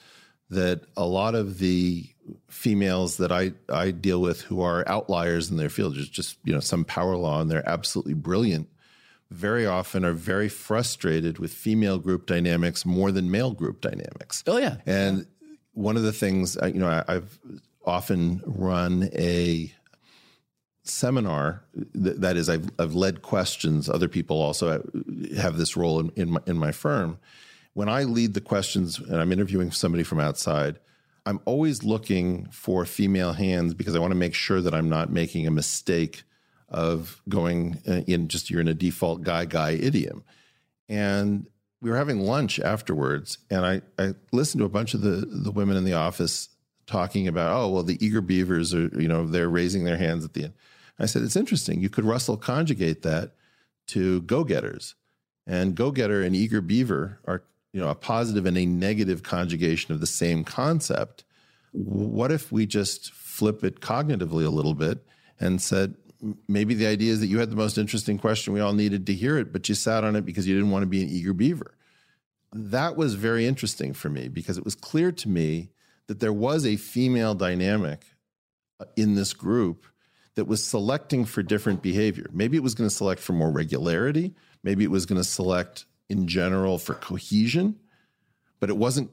that 0.50 0.82
a 0.96 1.06
lot 1.06 1.34
of 1.34 1.58
the 1.58 2.04
females 2.48 3.16
that 3.16 3.32
I, 3.32 3.52
I 3.70 3.90
deal 3.90 4.20
with 4.20 4.42
who 4.42 4.60
are 4.60 4.86
outliers 4.86 5.50
in 5.50 5.56
their 5.56 5.70
field, 5.70 5.96
there's 5.96 6.08
just, 6.08 6.36
you 6.44 6.52
know, 6.52 6.60
some 6.60 6.84
power 6.84 7.16
law 7.16 7.40
and 7.40 7.50
they're 7.50 7.68
absolutely 7.68 8.14
brilliant, 8.14 8.68
very 9.30 9.64
often 9.66 10.04
are 10.04 10.12
very 10.12 10.48
frustrated 10.48 11.38
with 11.38 11.52
female 11.52 11.98
group 11.98 12.26
dynamics 12.26 12.84
more 12.84 13.12
than 13.12 13.30
male 13.30 13.52
group 13.52 13.80
dynamics. 13.80 14.44
oh 14.46 14.58
yeah 14.58 14.76
And 14.86 15.26
one 15.72 15.96
of 15.96 16.02
the 16.02 16.12
things, 16.12 16.56
you 16.62 16.74
know, 16.74 16.88
I, 16.88 17.04
I've 17.08 17.38
often 17.84 18.42
run 18.44 19.08
a 19.14 19.72
seminar 20.88 21.62
th- 21.74 22.16
that 22.16 22.36
is 22.36 22.48
I've, 22.48 22.70
I've 22.78 22.94
led 22.94 23.22
questions. 23.22 23.88
Other 23.88 24.08
people 24.08 24.40
also 24.40 24.82
have 25.36 25.56
this 25.56 25.76
role 25.76 26.00
in, 26.00 26.12
in, 26.16 26.30
my, 26.32 26.40
in 26.46 26.58
my 26.58 26.72
firm. 26.72 27.18
When 27.74 27.88
I 27.88 28.04
lead 28.04 28.34
the 28.34 28.40
questions 28.40 28.98
and 28.98 29.20
I'm 29.20 29.32
interviewing 29.32 29.70
somebody 29.70 30.02
from 30.02 30.20
outside, 30.20 30.78
I'm 31.26 31.40
always 31.44 31.82
looking 31.82 32.46
for 32.50 32.84
female 32.84 33.32
hands 33.32 33.74
because 33.74 33.96
I 33.96 33.98
want 33.98 34.12
to 34.12 34.18
make 34.18 34.34
sure 34.34 34.60
that 34.60 34.74
I'm 34.74 34.88
not 34.88 35.10
making 35.10 35.46
a 35.46 35.50
mistake 35.50 36.22
of 36.68 37.20
going 37.28 37.80
uh, 37.86 38.02
in 38.06 38.28
just 38.28 38.50
you're 38.50 38.60
in 38.60 38.68
a 38.68 38.74
default 38.74 39.22
guy 39.22 39.44
guy 39.44 39.72
idiom. 39.72 40.24
And 40.88 41.46
we 41.80 41.90
were 41.90 41.96
having 41.96 42.20
lunch 42.20 42.58
afterwards, 42.60 43.38
and 43.50 43.66
I, 43.66 43.82
I 43.98 44.14
listened 44.32 44.60
to 44.60 44.64
a 44.64 44.70
bunch 44.70 44.94
of 44.94 45.02
the, 45.02 45.26
the 45.26 45.50
women 45.50 45.76
in 45.76 45.84
the 45.84 45.92
office 45.92 46.48
talking 46.86 47.28
about, 47.28 47.52
oh, 47.52 47.68
well, 47.68 47.82
the 47.82 48.04
eager 48.04 48.20
beavers 48.20 48.72
are, 48.72 48.88
you 48.98 49.08
know, 49.08 49.26
they're 49.26 49.48
raising 49.48 49.84
their 49.84 49.96
hands 49.96 50.24
at 50.24 50.32
the 50.32 50.44
end. 50.44 50.54
I 50.98 51.06
said, 51.06 51.22
it's 51.22 51.36
interesting. 51.36 51.80
You 51.80 51.90
could 51.90 52.04
Russell 52.04 52.36
conjugate 52.36 53.02
that 53.02 53.32
to 53.88 54.22
go 54.22 54.44
getters. 54.44 54.94
And 55.46 55.76
go 55.76 55.90
getter 55.92 56.22
and 56.22 56.34
eager 56.34 56.60
beaver 56.60 57.20
are, 57.24 57.44
you 57.72 57.80
know, 57.80 57.88
a 57.88 57.94
positive 57.94 58.46
and 58.46 58.58
a 58.58 58.66
negative 58.66 59.22
conjugation 59.22 59.94
of 59.94 60.00
the 60.00 60.06
same 60.06 60.42
concept. 60.42 61.24
What 61.72 62.32
if 62.32 62.50
we 62.50 62.66
just 62.66 63.12
flip 63.12 63.62
it 63.62 63.80
cognitively 63.80 64.44
a 64.44 64.50
little 64.50 64.74
bit 64.74 65.06
and 65.38 65.62
said, 65.62 65.94
maybe 66.48 66.74
the 66.74 66.86
idea 66.86 67.12
is 67.12 67.20
that 67.20 67.26
you 67.26 67.38
had 67.38 67.50
the 67.50 67.56
most 67.56 67.78
interesting 67.78 68.18
question. 68.18 68.52
We 68.52 68.60
all 68.60 68.72
needed 68.72 69.06
to 69.06 69.14
hear 69.14 69.38
it, 69.38 69.52
but 69.52 69.68
you 69.68 69.74
sat 69.74 70.02
on 70.02 70.16
it 70.16 70.24
because 70.24 70.48
you 70.48 70.54
didn't 70.54 70.70
want 70.70 70.82
to 70.82 70.88
be 70.88 71.02
an 71.02 71.08
eager 71.08 71.32
beaver. 71.32 71.74
That 72.52 72.96
was 72.96 73.14
very 73.14 73.46
interesting 73.46 73.92
for 73.92 74.08
me 74.08 74.28
because 74.28 74.56
it 74.56 74.64
was 74.64 74.74
clear 74.74 75.12
to 75.12 75.28
me 75.28 75.70
that 76.06 76.20
there 76.20 76.32
was 76.32 76.64
a 76.64 76.76
female 76.76 77.34
dynamic 77.34 78.04
uh, 78.80 78.84
in 78.96 79.14
this 79.14 79.32
group 79.32 79.86
that 80.36 80.46
was 80.46 80.64
selecting 80.64 81.24
for 81.24 81.42
different 81.42 81.82
behavior. 81.82 82.26
Maybe 82.32 82.56
it 82.56 82.62
was 82.62 82.74
going 82.74 82.88
to 82.88 82.94
select 82.94 83.20
for 83.20 83.32
more 83.32 83.50
regularity. 83.50 84.34
Maybe 84.62 84.84
it 84.84 84.90
was 84.90 85.06
going 85.06 85.20
to 85.20 85.24
select 85.24 85.86
in 86.08 86.28
general 86.28 86.78
for 86.78 86.94
cohesion, 86.94 87.76
but 88.60 88.70
it 88.70 88.76
wasn't 88.76 89.10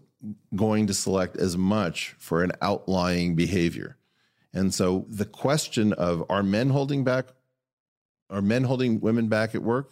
going 0.55 0.87
to 0.87 0.93
select 0.93 1.37
as 1.37 1.57
much 1.57 2.15
for 2.19 2.43
an 2.43 2.51
outlying 2.61 3.35
behavior. 3.35 3.97
And 4.53 4.73
so 4.73 5.05
the 5.09 5.25
question 5.25 5.93
of 5.93 6.23
are 6.29 6.43
men 6.43 6.69
holding 6.69 7.03
back, 7.03 7.27
are 8.29 8.41
men 8.41 8.63
holding 8.63 8.99
women 8.99 9.27
back 9.27 9.55
at 9.55 9.63
work? 9.63 9.89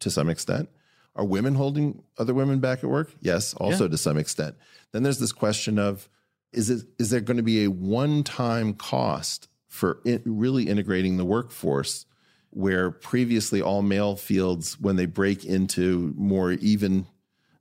To 0.00 0.10
some 0.10 0.28
extent. 0.28 0.68
Are 1.14 1.24
women 1.24 1.54
holding 1.54 2.02
other 2.18 2.34
women 2.34 2.58
back 2.58 2.82
at 2.82 2.90
work? 2.90 3.14
Yes, 3.20 3.54
also 3.54 3.86
to 3.86 3.98
some 3.98 4.18
extent. 4.18 4.56
Then 4.90 5.04
there's 5.04 5.20
this 5.20 5.30
question 5.30 5.78
of 5.78 6.08
is 6.52 6.70
it 6.70 6.86
is 6.98 7.10
there 7.10 7.20
going 7.20 7.36
to 7.36 7.42
be 7.42 7.64
a 7.64 7.70
one-time 7.70 8.74
cost 8.74 9.48
for 9.72 10.00
it 10.04 10.20
really 10.26 10.68
integrating 10.68 11.16
the 11.16 11.24
workforce 11.24 12.04
where 12.50 12.90
previously 12.90 13.62
all 13.62 13.80
male 13.80 14.16
fields 14.16 14.78
when 14.78 14.96
they 14.96 15.06
break 15.06 15.46
into 15.46 16.12
more 16.14 16.52
even 16.52 17.06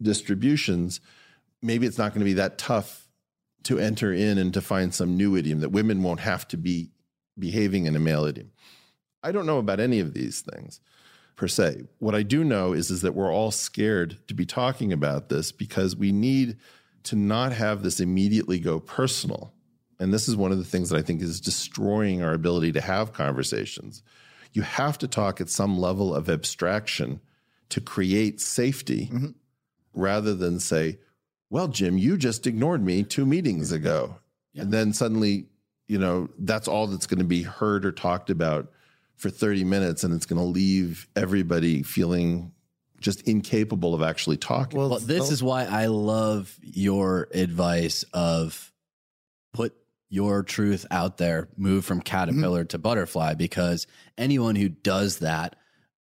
distributions 0.02 1.00
maybe 1.62 1.88
it's 1.88 1.98
not 1.98 2.10
going 2.14 2.20
to 2.20 2.26
be 2.26 2.34
that 2.34 2.58
tough 2.58 3.08
to 3.64 3.80
enter 3.80 4.12
in 4.12 4.38
and 4.38 4.54
to 4.54 4.60
find 4.60 4.94
some 4.94 5.16
new 5.16 5.38
idiom 5.38 5.62
that 5.62 5.70
women 5.70 6.04
won't 6.04 6.20
have 6.20 6.46
to 6.46 6.58
be 6.58 6.92
behaving 7.40 7.86
in 7.86 7.96
a 7.96 8.00
male 8.00 8.26
idiom 8.26 8.52
i 9.24 9.32
don't 9.32 9.46
know 9.46 9.60
about 9.60 9.80
any 9.80 10.02
of 10.02 10.14
these 10.14 10.42
things 10.42 10.82
per 11.38 11.48
se 11.48 11.82
what 12.00 12.14
i 12.14 12.24
do 12.24 12.44
know 12.44 12.74
is 12.74 12.92
is 12.92 13.02
that 13.02 13.16
we're 13.16 13.34
all 13.34 13.52
scared 13.52 14.18
to 14.28 14.34
be 14.34 14.46
talking 14.46 14.92
about 14.92 15.30
this 15.30 15.54
because 15.54 15.96
we 15.96 16.12
need 16.12 16.58
to 17.04 17.16
not 17.16 17.52
have 17.52 17.84
this 17.84 18.00
immediately 18.00 18.60
go 18.60 18.80
personal. 18.80 19.54
And 20.02 20.12
this 20.12 20.28
is 20.28 20.36
one 20.36 20.52
of 20.52 20.58
the 20.58 20.64
things 20.64 20.90
that 20.90 20.98
I 20.98 21.04
think 21.04 21.22
is 21.22 21.40
destroying 21.40 22.24
our 22.24 22.34
ability 22.34 22.72
to 22.72 22.82
have 22.82 23.14
conversations. 23.14 24.02
You 24.52 24.64
have 24.64 24.98
to 24.98 25.08
talk 25.08 25.40
at 25.40 25.48
some 25.48 25.78
level 25.78 26.16
of 26.16 26.28
abstraction 26.28 27.22
to 27.70 27.80
create 27.80 28.42
safety 28.42 29.12
mm-hmm. 29.14 29.28
rather 29.94 30.34
than 30.34 30.60
say, 30.60 30.98
well, 31.52 31.68
Jim, 31.68 32.00
you 32.00 32.18
just 32.18 32.48
ignored 32.48 32.84
me 32.84 33.04
two 33.04 33.28
meetings 33.28 33.72
ago. 33.72 34.18
And 34.56 34.74
then 34.74 34.92
suddenly, 34.92 35.46
you 35.88 36.00
know, 36.00 36.30
that's 36.40 36.68
all 36.68 36.88
that's 36.88 37.06
going 37.06 37.20
to 37.20 37.24
be 37.24 37.44
heard 37.44 37.86
or 37.86 37.92
talked 37.92 38.32
about 38.32 38.72
for 39.18 39.30
30 39.30 39.66
minutes. 39.66 40.04
And 40.04 40.16
it's 40.16 40.26
going 40.26 40.42
to 40.42 40.48
leave 40.48 41.08
everybody 41.16 41.84
feeling 41.84 42.54
just 43.00 43.22
incapable 43.28 43.94
of 43.94 44.02
actually 44.02 44.38
talking. 44.38 44.80
Well, 44.80 44.98
this 44.98 45.30
is 45.30 45.44
why 45.44 45.66
I 45.66 45.86
love 45.86 46.58
your 46.64 47.28
advice 47.34 48.04
of 48.14 48.74
put 49.54 49.76
your 50.12 50.44
truth 50.44 50.86
out 50.92 51.18
there, 51.18 51.48
move 51.58 51.86
from 51.86 52.02
caterpillar 52.02 52.66
to 52.66 52.78
butterfly, 52.78 53.34
because 53.34 53.88
anyone 54.18 54.56
who 54.58 54.68
does 54.70 55.20
that 55.20 55.56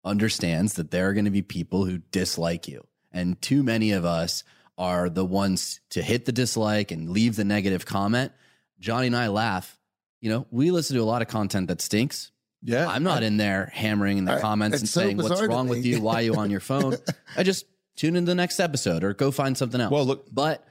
understands 0.05 0.75
that 0.75 0.91
there 0.91 1.09
are 1.09 1.13
going 1.13 1.25
to 1.25 1.31
be 1.31 1.41
people 1.41 1.85
who 1.85 1.97
dislike 1.97 2.67
you. 2.69 2.87
And 3.11 3.39
too 3.41 3.63
many 3.63 3.91
of 3.91 4.05
us 4.05 4.43
are 4.77 5.09
the 5.09 5.25
ones 5.25 5.81
to 5.89 6.01
hit 6.01 6.23
the 6.25 6.31
dislike 6.31 6.91
and 6.91 7.09
leave 7.09 7.35
the 7.35 7.43
negative 7.43 7.85
comment. 7.85 8.31
Johnny 8.79 9.07
and 9.07 9.15
I 9.15 9.27
laugh. 9.27 9.77
You 10.21 10.29
know, 10.31 10.47
we 10.51 10.71
listen 10.71 10.95
to 10.95 11.01
a 11.01 11.05
lot 11.05 11.21
of 11.21 11.27
content 11.27 11.67
that 11.67 11.81
stinks. 11.81 12.31
yeah. 12.63 12.87
I'm 12.87 13.03
not 13.03 13.23
in 13.23 13.35
there 13.37 13.69
hammering 13.73 14.17
in 14.19 14.25
the 14.25 14.35
I- 14.35 14.39
comments 14.41 14.79
and 14.79 14.87
so 14.87 15.01
saying 15.01 15.17
what's 15.17 15.41
wrong 15.41 15.67
with 15.67 15.85
you, 15.85 15.99
why 16.01 16.15
are 16.15 16.21
you 16.21 16.35
on 16.35 16.49
your 16.49 16.59
phone. 16.61 16.95
I 17.37 17.43
just 17.43 17.65
tune 17.97 18.15
into 18.15 18.29
the 18.31 18.35
next 18.35 18.59
episode 18.61 19.03
or 19.03 19.13
go 19.13 19.31
find 19.31 19.57
something 19.57 19.81
else. 19.81 19.91
Well, 19.91 20.05
look- 20.05 20.27
but 20.33 20.65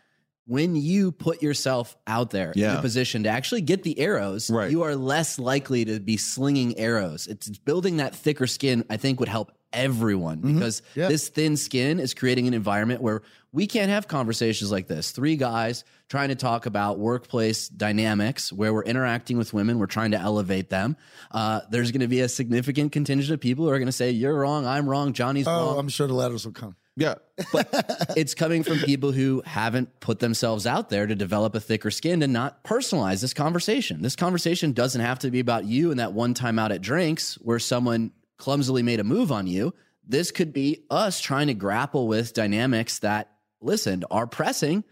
when 0.46 0.76
you 0.76 1.10
put 1.12 1.42
yourself 1.42 1.96
out 2.06 2.30
there 2.30 2.52
yeah. 2.54 2.72
in 2.72 2.78
a 2.78 2.80
position 2.80 3.24
to 3.24 3.28
actually 3.28 3.60
get 3.62 3.82
the 3.82 3.98
arrows, 3.98 4.48
Right. 4.48 4.70
you 4.70 4.82
are 4.82 4.94
less 4.96 5.38
likely 5.38 5.84
to 5.86 5.98
be 6.00 6.16
slinging 6.16 6.78
arrows. 6.78 7.26
It's 7.26 7.48
building 7.48 7.96
that 7.98 8.14
thicker 8.14 8.46
skin. 8.46 8.84
I 8.88 8.96
think 8.96 9.18
would 9.20 9.28
help 9.28 9.52
everyone 9.72 10.38
because 10.38 10.80
Yeah. 10.94 11.08
this 11.08 11.28
thin 11.28 11.56
skin 11.56 11.98
is 12.00 12.14
creating 12.14 12.46
an 12.46 12.54
environment 12.54 13.02
where 13.02 13.22
we 13.52 13.66
can't 13.66 13.90
have 13.90 14.06
conversations 14.08 14.70
like 14.70 14.86
this. 14.86 15.10
Three 15.10 15.36
guys 15.36 15.84
trying 16.08 16.28
to 16.28 16.34
talk 16.34 16.66
about 16.66 16.98
workplace 16.98 17.68
dynamics 17.68 18.52
where 18.52 18.72
we're 18.72 18.84
interacting 18.84 19.36
with 19.38 19.52
women, 19.52 19.78
we're 19.78 19.86
trying 19.86 20.12
to 20.12 20.18
elevate 20.18 20.70
them. 20.70 20.96
Uh, 21.30 21.60
there's 21.70 21.90
going 21.90 22.00
to 22.00 22.08
be 22.08 22.20
a 22.20 22.28
significant 22.28 22.92
contingent 22.92 23.34
of 23.34 23.40
people 23.40 23.64
who 23.64 23.70
are 23.70 23.78
going 23.78 23.86
to 23.86 23.92
say, 23.92 24.10
You're 24.12 24.38
wrong, 24.38 24.64
I'm 24.66 24.88
wrong, 24.88 25.12
Johnny's 25.12 25.48
Oh, 25.48 25.50
wrong. 25.50 25.78
I'm 25.80 25.88
sure 25.88 26.06
the 26.06 26.14
letters 26.14 26.44
will 26.46 26.52
come. 26.52 26.76
Yeah. 26.96 27.16
But 27.52 27.68
it's 28.16 28.34
coming 28.34 28.62
from 28.62 28.78
people 28.78 29.12
who 29.12 29.42
haven't 29.44 30.00
put 30.00 30.18
themselves 30.18 30.66
out 30.66 30.88
there 30.88 31.06
to 31.06 31.14
develop 31.14 31.54
a 31.54 31.60
thicker 31.60 31.90
skin 31.90 32.22
and 32.22 32.32
not 32.32 32.64
personalize 32.64 33.20
this 33.20 33.34
conversation. 33.34 34.02
This 34.02 34.16
conversation 34.16 34.72
doesn't 34.72 35.00
have 35.00 35.18
to 35.20 35.30
be 35.30 35.40
about 35.40 35.66
you 35.66 35.90
and 35.90 36.00
that 36.00 36.14
one 36.14 36.34
time 36.34 36.58
out 36.58 36.72
at 36.72 36.80
drinks 36.80 37.34
where 37.34 37.58
someone 37.58 38.12
clumsily 38.38 38.82
made 38.82 39.00
a 39.00 39.04
move 39.04 39.30
on 39.30 39.46
you. 39.46 39.74
This 40.06 40.30
could 40.30 40.52
be 40.52 40.84
us 40.90 41.20
trying 41.20 41.48
to 41.48 41.54
grapple 41.54 42.08
with 42.08 42.32
dynamics 42.32 43.00
that, 43.00 43.30
listen, 43.60 44.04
are 44.10 44.26
pressing 44.26 44.84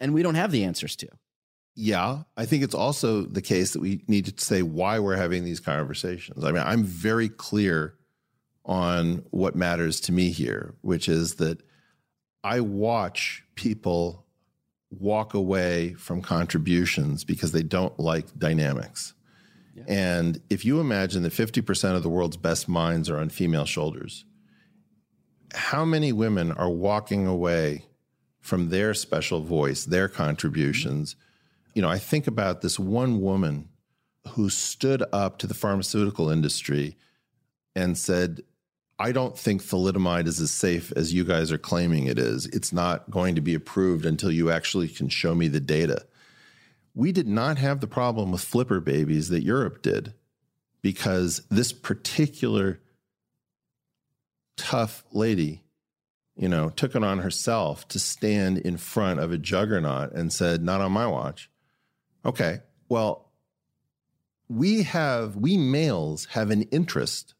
and 0.00 0.14
we 0.14 0.22
don't 0.22 0.36
have 0.36 0.50
the 0.50 0.64
answers 0.64 0.96
to. 0.96 1.08
Yeah, 1.76 2.22
I 2.36 2.46
think 2.46 2.62
it's 2.62 2.74
also 2.74 3.22
the 3.22 3.42
case 3.42 3.72
that 3.72 3.82
we 3.82 4.04
need 4.06 4.26
to 4.26 4.44
say 4.44 4.62
why 4.62 5.00
we're 5.00 5.16
having 5.16 5.44
these 5.44 5.60
conversations. 5.60 6.44
I 6.44 6.52
mean, 6.52 6.62
I'm 6.64 6.84
very 6.84 7.28
clear 7.28 7.96
on 8.64 9.24
what 9.30 9.54
matters 9.54 10.00
to 10.00 10.12
me 10.12 10.30
here, 10.30 10.74
which 10.80 11.08
is 11.08 11.36
that 11.36 11.60
I 12.42 12.60
watch 12.60 13.44
people 13.54 14.24
walk 14.90 15.34
away 15.34 15.94
from 15.94 16.22
contributions 16.22 17.24
because 17.24 17.52
they 17.52 17.62
don't 17.62 17.98
like 17.98 18.38
dynamics. 18.38 19.14
And 19.88 20.40
if 20.50 20.64
you 20.64 20.80
imagine 20.80 21.22
that 21.24 21.32
50% 21.32 21.96
of 21.96 22.02
the 22.02 22.08
world's 22.08 22.36
best 22.36 22.68
minds 22.68 23.10
are 23.10 23.18
on 23.18 23.28
female 23.28 23.64
shoulders, 23.64 24.24
how 25.52 25.84
many 25.84 26.12
women 26.12 26.52
are 26.52 26.70
walking 26.70 27.26
away 27.26 27.86
from 28.40 28.68
their 28.68 28.94
special 28.94 29.40
voice, 29.40 29.84
their 29.84 30.08
contributions? 30.08 31.16
You 31.74 31.82
know, 31.82 31.88
I 31.88 31.98
think 31.98 32.26
about 32.26 32.60
this 32.60 32.78
one 32.78 33.20
woman 33.20 33.68
who 34.28 34.48
stood 34.48 35.02
up 35.12 35.38
to 35.38 35.46
the 35.46 35.54
pharmaceutical 35.54 36.30
industry 36.30 36.96
and 37.74 37.98
said, 37.98 38.42
I 39.04 39.12
don't 39.12 39.38
think 39.38 39.62
thalidomide 39.62 40.26
is 40.26 40.40
as 40.40 40.50
safe 40.50 40.90
as 40.96 41.12
you 41.12 41.24
guys 41.24 41.52
are 41.52 41.58
claiming 41.58 42.06
it 42.06 42.18
is. 42.18 42.46
It's 42.46 42.72
not 42.72 43.10
going 43.10 43.34
to 43.34 43.42
be 43.42 43.54
approved 43.54 44.06
until 44.06 44.32
you 44.32 44.50
actually 44.50 44.88
can 44.88 45.10
show 45.10 45.34
me 45.34 45.46
the 45.46 45.60
data. 45.60 46.06
We 46.94 47.12
did 47.12 47.28
not 47.28 47.58
have 47.58 47.80
the 47.80 47.86
problem 47.86 48.32
with 48.32 48.40
flipper 48.40 48.80
babies 48.80 49.28
that 49.28 49.42
Europe 49.42 49.82
did 49.82 50.14
because 50.80 51.42
this 51.50 51.70
particular 51.70 52.80
tough 54.56 55.04
lady, 55.12 55.64
you 56.34 56.48
know, 56.48 56.70
took 56.70 56.96
it 56.96 57.04
on 57.04 57.18
herself 57.18 57.86
to 57.88 57.98
stand 57.98 58.56
in 58.56 58.78
front 58.78 59.20
of 59.20 59.30
a 59.32 59.36
juggernaut 59.36 60.12
and 60.12 60.32
said, 60.32 60.62
Not 60.62 60.80
on 60.80 60.92
my 60.92 61.06
watch. 61.06 61.50
Okay, 62.24 62.60
well, 62.88 63.32
we 64.48 64.84
have, 64.84 65.36
we 65.36 65.58
males 65.58 66.24
have 66.30 66.50
an 66.50 66.62
interest 66.62 67.34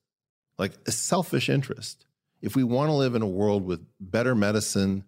like 0.58 0.72
a 0.86 0.92
selfish 0.92 1.48
interest. 1.48 2.06
If 2.42 2.54
we 2.54 2.64
want 2.64 2.90
to 2.90 2.94
live 2.94 3.14
in 3.14 3.22
a 3.22 3.26
world 3.26 3.64
with 3.64 3.84
better 3.98 4.34
medicine, 4.34 5.04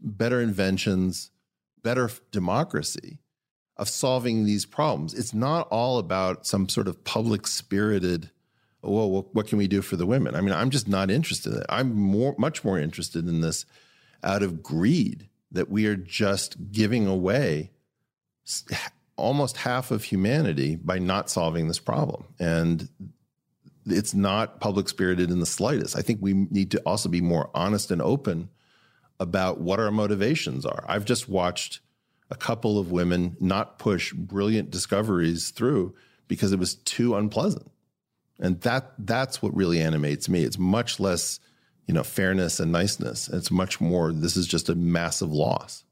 better 0.00 0.40
inventions, 0.40 1.30
better 1.82 2.10
democracy, 2.30 3.18
of 3.76 3.88
solving 3.88 4.44
these 4.44 4.64
problems, 4.64 5.12
it's 5.12 5.34
not 5.34 5.68
all 5.68 5.98
about 5.98 6.46
some 6.46 6.68
sort 6.68 6.88
of 6.88 7.04
public 7.04 7.46
spirited, 7.46 8.30
well, 8.82 9.28
what, 9.32 9.46
can 9.46 9.58
we 9.58 9.68
do 9.68 9.82
for 9.82 9.96
the 9.96 10.06
women? 10.06 10.34
I 10.34 10.40
mean, 10.40 10.52
I'm 10.52 10.70
just 10.70 10.88
not 10.88 11.10
interested 11.10 11.52
in 11.52 11.60
it. 11.60 11.66
I'm 11.68 11.94
more, 11.94 12.34
much 12.38 12.64
more 12.64 12.78
interested 12.78 13.28
in 13.28 13.40
this 13.40 13.66
out 14.22 14.42
of 14.42 14.62
greed 14.62 15.28
that 15.52 15.70
we 15.70 15.86
are 15.86 15.96
just 15.96 16.72
giving 16.72 17.06
away 17.06 17.70
almost 19.16 19.58
half 19.58 19.90
of 19.90 20.04
humanity 20.04 20.76
by 20.76 20.98
not 20.98 21.30
solving 21.30 21.68
this 21.68 21.78
problem. 21.78 22.26
And 22.38 22.88
it's 23.86 24.14
not 24.14 24.60
public 24.60 24.88
spirited 24.88 25.30
in 25.30 25.40
the 25.40 25.46
slightest. 25.46 25.96
I 25.96 26.02
think 26.02 26.18
we 26.20 26.34
need 26.34 26.70
to 26.72 26.82
also 26.84 27.08
be 27.08 27.20
more 27.20 27.50
honest 27.54 27.90
and 27.90 28.02
open 28.02 28.48
about 29.18 29.60
what 29.60 29.80
our 29.80 29.90
motivations 29.90 30.66
are. 30.66 30.84
I've 30.86 31.04
just 31.04 31.28
watched 31.28 31.80
a 32.30 32.36
couple 32.36 32.78
of 32.78 32.90
women 32.90 33.36
not 33.40 33.78
push 33.78 34.12
brilliant 34.12 34.70
discoveries 34.70 35.50
through 35.50 35.94
because 36.28 36.52
it 36.52 36.58
was 36.58 36.74
too 36.74 37.14
unpleasant. 37.14 37.70
And 38.38 38.60
that 38.62 38.92
that's 38.98 39.40
what 39.40 39.54
really 39.56 39.80
animates 39.80 40.28
me. 40.28 40.42
It's 40.42 40.58
much 40.58 41.00
less, 41.00 41.40
you 41.86 41.94
know, 41.94 42.02
fairness 42.02 42.60
and 42.60 42.72
niceness. 42.72 43.28
It's 43.28 43.50
much 43.50 43.80
more 43.80 44.12
this 44.12 44.36
is 44.36 44.46
just 44.46 44.68
a 44.68 44.74
massive 44.74 45.32
loss. 45.32 45.84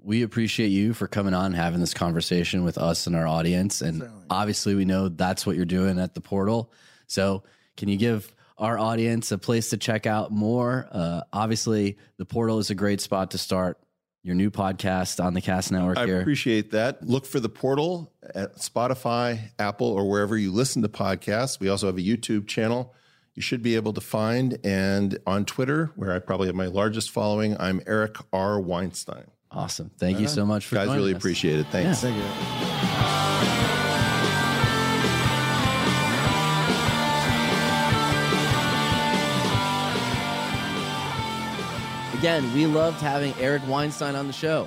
We 0.00 0.22
appreciate 0.22 0.68
you 0.68 0.94
for 0.94 1.08
coming 1.08 1.34
on 1.34 1.54
having 1.54 1.80
this 1.80 1.94
conversation 1.94 2.64
with 2.64 2.78
us 2.78 3.08
and 3.08 3.16
our 3.16 3.26
audience. 3.26 3.82
And 3.82 4.02
Certainly. 4.02 4.24
obviously 4.30 4.74
we 4.76 4.84
know 4.84 5.08
that's 5.08 5.44
what 5.44 5.56
you're 5.56 5.64
doing 5.64 5.98
at 5.98 6.14
the 6.14 6.20
portal. 6.20 6.70
So, 7.08 7.42
can 7.76 7.88
you 7.88 7.96
give 7.96 8.32
our 8.56 8.78
audience 8.78 9.32
a 9.32 9.38
place 9.38 9.70
to 9.70 9.76
check 9.76 10.06
out 10.06 10.30
more? 10.30 10.88
Uh, 10.90 11.22
obviously, 11.32 11.98
the 12.16 12.24
portal 12.24 12.58
is 12.58 12.70
a 12.70 12.74
great 12.74 13.00
spot 13.00 13.32
to 13.32 13.38
start 13.38 13.78
your 14.22 14.34
new 14.34 14.50
podcast 14.50 15.22
on 15.22 15.34
the 15.34 15.40
Cast 15.40 15.72
Network. 15.72 15.98
I 15.98 16.06
here. 16.06 16.20
appreciate 16.20 16.70
that. 16.72 17.06
Look 17.06 17.26
for 17.26 17.40
the 17.40 17.48
portal 17.48 18.12
at 18.34 18.56
Spotify, 18.56 19.40
Apple, 19.58 19.88
or 19.88 20.08
wherever 20.08 20.36
you 20.36 20.52
listen 20.52 20.82
to 20.82 20.88
podcasts. 20.88 21.58
We 21.58 21.68
also 21.68 21.86
have 21.86 21.96
a 21.96 22.02
YouTube 22.02 22.46
channel 22.46 22.94
you 23.38 23.42
should 23.42 23.62
be 23.62 23.76
able 23.76 23.92
to 23.92 24.00
find. 24.00 24.58
And 24.64 25.16
on 25.24 25.44
Twitter, 25.44 25.92
where 25.94 26.12
I 26.12 26.18
probably 26.18 26.48
have 26.48 26.56
my 26.56 26.66
largest 26.66 27.12
following, 27.12 27.56
I'm 27.60 27.80
Eric 27.86 28.16
R. 28.32 28.60
Weinstein. 28.60 29.26
Awesome. 29.52 29.92
Thank 29.96 30.18
you 30.18 30.26
so 30.26 30.44
much 30.44 30.66
for 30.66 30.74
guys. 30.74 30.88
Really 30.88 31.12
us. 31.14 31.18
appreciate 31.18 31.60
it. 31.60 31.66
Thanks. 31.68 32.02
Yeah. 32.02 32.10
Thank 32.10 33.02
you. 33.02 33.07
Again, 42.18 42.52
we 42.52 42.66
loved 42.66 43.00
having 43.00 43.32
Eric 43.38 43.62
Weinstein 43.68 44.16
on 44.16 44.26
the 44.26 44.32
show. 44.32 44.66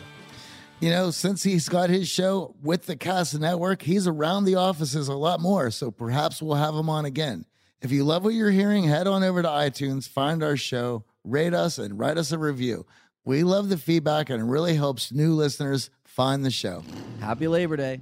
You 0.80 0.90
know, 0.90 1.12
since 1.12 1.44
he's 1.44 1.68
got 1.68 1.90
his 1.90 2.08
show 2.08 2.56
with 2.64 2.86
the 2.86 2.96
Cast 2.96 3.38
Network, 3.38 3.82
he's 3.82 4.08
around 4.08 4.46
the 4.46 4.56
offices 4.56 5.10
a 5.10 5.16
lot 5.16 5.42
more. 5.42 5.70
So 5.70 5.92
perhaps 5.92 6.42
we'll 6.42 6.56
have 6.56 6.74
him 6.74 6.90
on 6.90 7.04
again. 7.04 7.46
If 7.82 7.92
you 7.92 8.06
love 8.06 8.24
what 8.24 8.36
you're 8.36 8.52
hearing, 8.52 8.86
head 8.86 9.06
on 9.06 9.22
over 9.22 9.42
to 9.42 9.50
iTunes, 9.50 10.08
find 10.08 10.42
our 10.42 10.56
show, 10.56 11.04
rate 11.26 11.54
us, 11.54 11.78
and 11.78 12.00
write 12.00 12.18
us 12.18 12.32
a 12.32 12.38
review. 12.38 12.86
We 13.26 13.44
love 13.44 13.68
the 13.68 13.78
feedback 13.78 14.30
and 14.30 14.42
it 14.42 14.46
really 14.46 14.76
helps 14.76 15.12
new 15.12 15.34
listeners 15.34 15.90
find 16.06 16.46
the 16.46 16.52
show. 16.52 16.86
Happy 17.20 17.50
Labor 17.50 17.76
Day. 17.76 18.00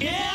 Yeah, 0.00 0.26